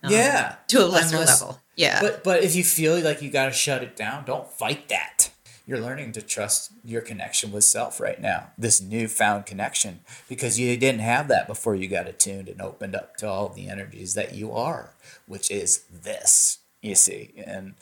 Um, 0.01 0.13
yeah. 0.13 0.55
To 0.69 0.85
a 0.85 0.87
lesser 0.87 1.17
Unless- 1.17 1.43
level. 1.43 1.61
Yeah. 1.75 2.01
But 2.01 2.23
but 2.23 2.45
if 2.45 2.55
you 2.55 2.63
feel 2.63 3.01
like 3.01 3.21
you 3.21 3.31
got 3.31 3.47
to 3.47 3.51
shut 3.53 3.83
it 3.83 3.97
down, 3.97 4.25
don't 4.27 4.49
fight 4.49 4.89
that. 4.91 5.28
You're 5.69 5.81
learning 5.81 6.13
to 6.13 6.23
trust 6.23 6.73
your 6.83 7.03
connection 7.03 7.53
with 7.53 7.63
self 7.63 8.01
right 8.01 8.19
now. 8.19 8.53
This 8.57 8.81
newfound 8.81 9.45
connection 9.45 10.01
because 10.27 10.59
you 10.59 10.75
didn't 10.79 11.03
have 11.03 11.29
that 11.29 11.47
before 11.47 11.75
you 11.75 11.89
got 11.89 12.09
attuned 12.09 12.49
and 12.49 12.63
opened 12.63 12.97
up 12.97 13.19
to 13.19 13.29
all 13.29 13.51
the 13.51 13.69
energies 13.69 14.15
that 14.15 14.35
you 14.35 14.51
are, 14.51 14.95
which 15.27 15.51
is 15.51 15.85
this. 15.93 16.61
You 16.81 16.95
see 16.95 17.35
and 17.37 17.75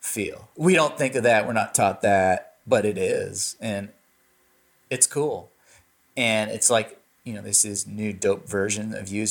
feel. 0.00 0.50
We 0.54 0.74
don't 0.74 0.98
think 0.98 1.14
of 1.14 1.22
that. 1.22 1.46
We're 1.46 1.54
not 1.54 1.74
taught 1.74 2.02
that, 2.02 2.56
but 2.66 2.84
it 2.84 2.98
is, 2.98 3.56
and 3.58 3.88
it's 4.90 5.06
cool. 5.06 5.50
And 6.18 6.50
it's 6.50 6.68
like 6.68 7.00
you 7.24 7.32
know 7.32 7.40
this 7.40 7.64
is 7.64 7.86
new 7.86 8.12
dope 8.12 8.46
version 8.46 8.92
of 8.92 9.08
you 9.08 9.26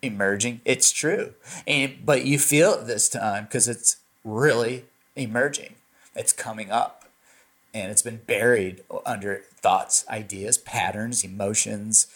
emerging. 0.00 0.62
It's 0.64 0.90
true, 0.90 1.34
and 1.66 2.06
but 2.06 2.24
you 2.24 2.38
feel 2.38 2.72
it 2.72 2.86
this 2.86 3.06
time 3.06 3.44
because 3.44 3.68
it's 3.68 3.96
really 4.24 4.86
emerging. 5.14 5.74
It's 6.16 6.32
coming 6.32 6.70
up, 6.70 7.03
and 7.74 7.90
it's 7.90 8.02
been 8.02 8.20
buried 8.26 8.82
under 9.04 9.42
thoughts, 9.60 10.04
ideas, 10.08 10.56
patterns, 10.56 11.24
emotions, 11.24 12.06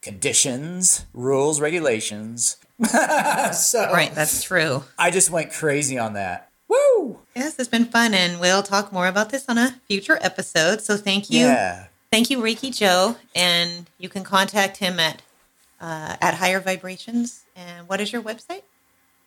conditions, 0.00 1.04
rules, 1.12 1.60
regulations. 1.60 2.56
so 2.88 3.92
right, 3.92 4.14
that's 4.14 4.42
true. 4.42 4.84
I 4.98 5.10
just 5.10 5.30
went 5.30 5.52
crazy 5.52 5.98
on 5.98 6.14
that. 6.14 6.50
Woo! 6.68 7.18
Yes, 7.34 7.58
it's 7.58 7.68
been 7.68 7.84
fun, 7.86 8.14
and 8.14 8.40
we'll 8.40 8.62
talk 8.62 8.92
more 8.92 9.08
about 9.08 9.30
this 9.30 9.48
on 9.48 9.58
a 9.58 9.74
future 9.88 10.18
episode. 10.22 10.80
So 10.80 10.96
thank 10.96 11.28
you. 11.28 11.40
Yeah. 11.40 11.86
Thank 12.12 12.30
you, 12.30 12.38
Reiki 12.38 12.74
Joe. 12.74 13.16
And 13.34 13.90
you 13.98 14.08
can 14.08 14.24
contact 14.24 14.78
him 14.78 14.98
at 14.98 15.22
uh, 15.80 16.16
at 16.20 16.34
Higher 16.34 16.60
Vibrations. 16.60 17.44
And 17.56 17.88
what 17.88 18.00
is 18.00 18.12
your 18.12 18.22
website? 18.22 18.62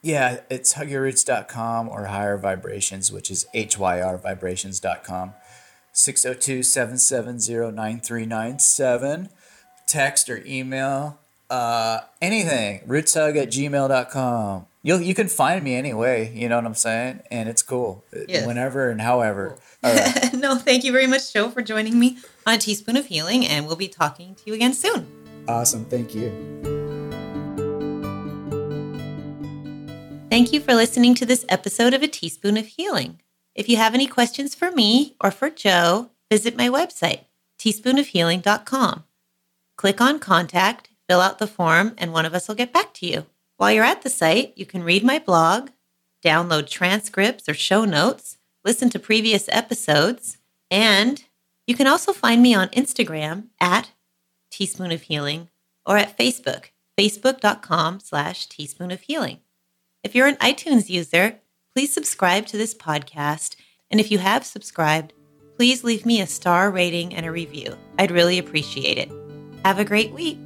Yeah, 0.02 0.42
it's 0.50 0.74
hugyourroots.com 0.74 1.88
or 1.88 2.06
higher 2.06 2.38
vibrations, 2.38 3.12
which 3.12 3.32
is 3.32 3.46
hyrvibrations.com. 3.54 5.34
602 5.94 6.64
770 6.64 7.72
9397. 7.72 9.30
Text 9.88 10.30
or 10.30 10.44
email, 10.46 11.20
uh, 11.50 12.00
anything. 12.22 12.82
Rootshug 12.88 13.38
at 13.38 13.50
gmail.com. 13.50 14.66
You'll, 14.82 15.02
you 15.02 15.14
can 15.14 15.30
find 15.30 15.64
me 15.64 15.76
anyway, 15.76 16.34
you 16.36 16.50
know 16.50 16.58
what 16.58 16.66
I'm 16.66 16.74
saying? 16.74 17.22
And 17.32 17.48
it's 17.48 17.62
cool. 17.62 18.04
Yes. 18.28 18.46
Whenever 18.46 18.90
and 18.90 19.00
however. 19.00 19.58
Right. 19.82 20.34
no, 20.34 20.56
thank 20.58 20.84
you 20.84 20.92
very 20.92 21.08
much, 21.08 21.32
Joe, 21.32 21.50
for 21.50 21.62
joining 21.62 21.98
me 22.00 22.18
on 22.46 22.56
a 22.56 22.58
Teaspoon 22.58 22.98
of 22.98 23.06
Healing. 23.06 23.46
And 23.48 23.66
we'll 23.66 23.78
be 23.78 23.88
talking 23.88 24.36
to 24.36 24.44
you 24.46 24.54
again 24.54 24.74
soon. 24.74 25.08
awesome. 25.48 25.86
Thank 25.86 26.14
you. 26.14 26.32
Thank 30.30 30.52
you 30.52 30.60
for 30.60 30.74
listening 30.74 31.14
to 31.16 31.26
this 31.28 31.46
episode 31.48 31.94
of 31.94 32.02
A 32.02 32.08
Teaspoon 32.08 32.58
of 32.58 32.66
Healing. 32.66 33.20
If 33.56 33.70
you 33.70 33.78
have 33.78 33.94
any 33.94 34.08
questions 34.08 34.56
for 34.56 34.72
me 34.72 35.16
or 35.22 35.30
for 35.30 35.50
Joe, 35.50 36.10
visit 36.32 36.58
my 36.58 36.70
website, 36.70 37.26
teaspoonofhealing.com. 37.60 39.04
Click 39.78 40.02
on 40.02 40.20
Contact, 40.20 40.90
fill 41.08 41.22
out 41.22 41.40
the 41.40 41.48
form, 41.48 41.94
and 41.98 42.12
one 42.12 42.26
of 42.26 42.34
us 42.34 42.48
will 42.48 42.56
get 42.56 42.74
back 42.74 42.94
to 42.96 43.06
you. 43.06 43.26
While 43.58 43.72
you're 43.72 43.84
at 43.84 44.02
the 44.02 44.10
site, 44.10 44.54
you 44.56 44.66
can 44.66 44.84
read 44.84 45.04
my 45.04 45.20
blog, 45.20 45.70
download 46.26 46.68
transcripts 46.68 47.48
or 47.48 47.54
show 47.54 47.86
notes, 47.86 48.38
listen 48.66 48.90
to 48.90 49.00
previous 49.00 49.48
episodes, 49.50 50.38
and 50.72 51.24
you 51.68 51.76
can 51.76 51.88
also 51.88 52.12
find 52.12 52.42
me 52.42 52.56
on 52.56 52.70
Instagram 52.70 53.50
at 53.62 53.92
Teaspoon 54.52 54.92
of 54.92 55.04
Healing 55.04 55.50
or 55.86 55.98
at 55.98 56.18
Facebook, 56.18 56.66
facebook.com 57.00 58.00
slash 58.00 58.48
teaspoon 58.48 58.92
of 58.92 59.02
healing. 59.02 59.40
If 60.04 60.16
you're 60.16 60.28
an 60.28 60.36
iTunes 60.38 60.90
user, 60.90 61.40
please 61.74 61.94
subscribe 61.94 62.46
to 62.48 62.58
this 62.58 62.74
podcast. 62.74 63.56
And 63.90 64.00
if 64.00 64.12
you 64.12 64.18
have 64.20 64.46
subscribed, 64.46 65.14
please 65.58 65.84
leave 65.84 66.06
me 66.06 66.22
a 66.22 66.28
star 66.28 66.72
rating 66.72 67.14
and 67.14 67.26
a 67.26 67.32
review. 67.32 67.76
I'd 68.00 68.12
really 68.12 68.38
appreciate 68.40 68.98
it. 68.98 69.12
Have 69.66 69.80
a 69.80 69.86
great 69.86 70.12
week. 70.12 70.40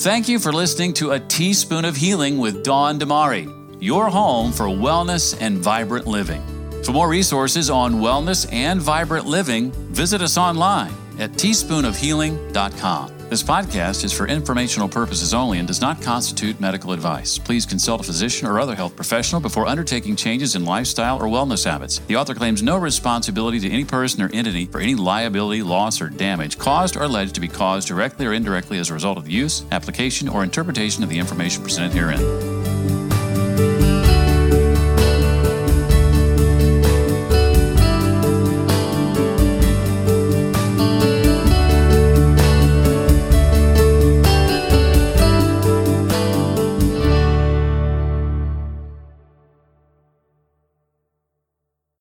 Thank 0.00 0.28
you 0.28 0.38
for 0.40 0.52
listening 0.52 0.94
to 0.94 1.12
A 1.12 1.20
Teaspoon 1.20 1.84
of 1.84 1.94
Healing 1.94 2.38
with 2.38 2.64
Dawn 2.64 2.98
Damari, 2.98 3.46
your 3.80 4.08
home 4.08 4.50
for 4.50 4.64
wellness 4.64 5.36
and 5.40 5.58
vibrant 5.58 6.08
living. 6.08 6.42
For 6.82 6.90
more 6.90 7.08
resources 7.08 7.70
on 7.70 7.94
wellness 7.94 8.52
and 8.52 8.80
vibrant 8.80 9.26
living, 9.26 9.70
visit 9.92 10.20
us 10.20 10.36
online 10.36 10.92
at 11.20 11.30
teaspoonofhealing.com. 11.32 13.11
This 13.32 13.42
podcast 13.42 14.04
is 14.04 14.12
for 14.12 14.28
informational 14.28 14.90
purposes 14.90 15.32
only 15.32 15.58
and 15.58 15.66
does 15.66 15.80
not 15.80 16.02
constitute 16.02 16.60
medical 16.60 16.92
advice. 16.92 17.38
Please 17.38 17.64
consult 17.64 18.02
a 18.02 18.04
physician 18.04 18.46
or 18.46 18.60
other 18.60 18.74
health 18.74 18.94
professional 18.94 19.40
before 19.40 19.66
undertaking 19.66 20.16
changes 20.16 20.54
in 20.54 20.66
lifestyle 20.66 21.16
or 21.16 21.24
wellness 21.28 21.64
habits. 21.64 22.00
The 22.00 22.16
author 22.16 22.34
claims 22.34 22.62
no 22.62 22.76
responsibility 22.76 23.58
to 23.60 23.70
any 23.70 23.86
person 23.86 24.20
or 24.20 24.28
entity 24.34 24.66
for 24.66 24.82
any 24.82 24.94
liability, 24.94 25.62
loss, 25.62 26.02
or 26.02 26.10
damage 26.10 26.58
caused 26.58 26.94
or 26.94 27.04
alleged 27.04 27.34
to 27.36 27.40
be 27.40 27.48
caused 27.48 27.88
directly 27.88 28.26
or 28.26 28.34
indirectly 28.34 28.76
as 28.76 28.90
a 28.90 28.92
result 28.92 29.16
of 29.16 29.24
the 29.24 29.32
use, 29.32 29.64
application, 29.72 30.28
or 30.28 30.44
interpretation 30.44 31.02
of 31.02 31.08
the 31.08 31.18
information 31.18 31.62
presented 31.62 31.94
herein. 31.94 32.61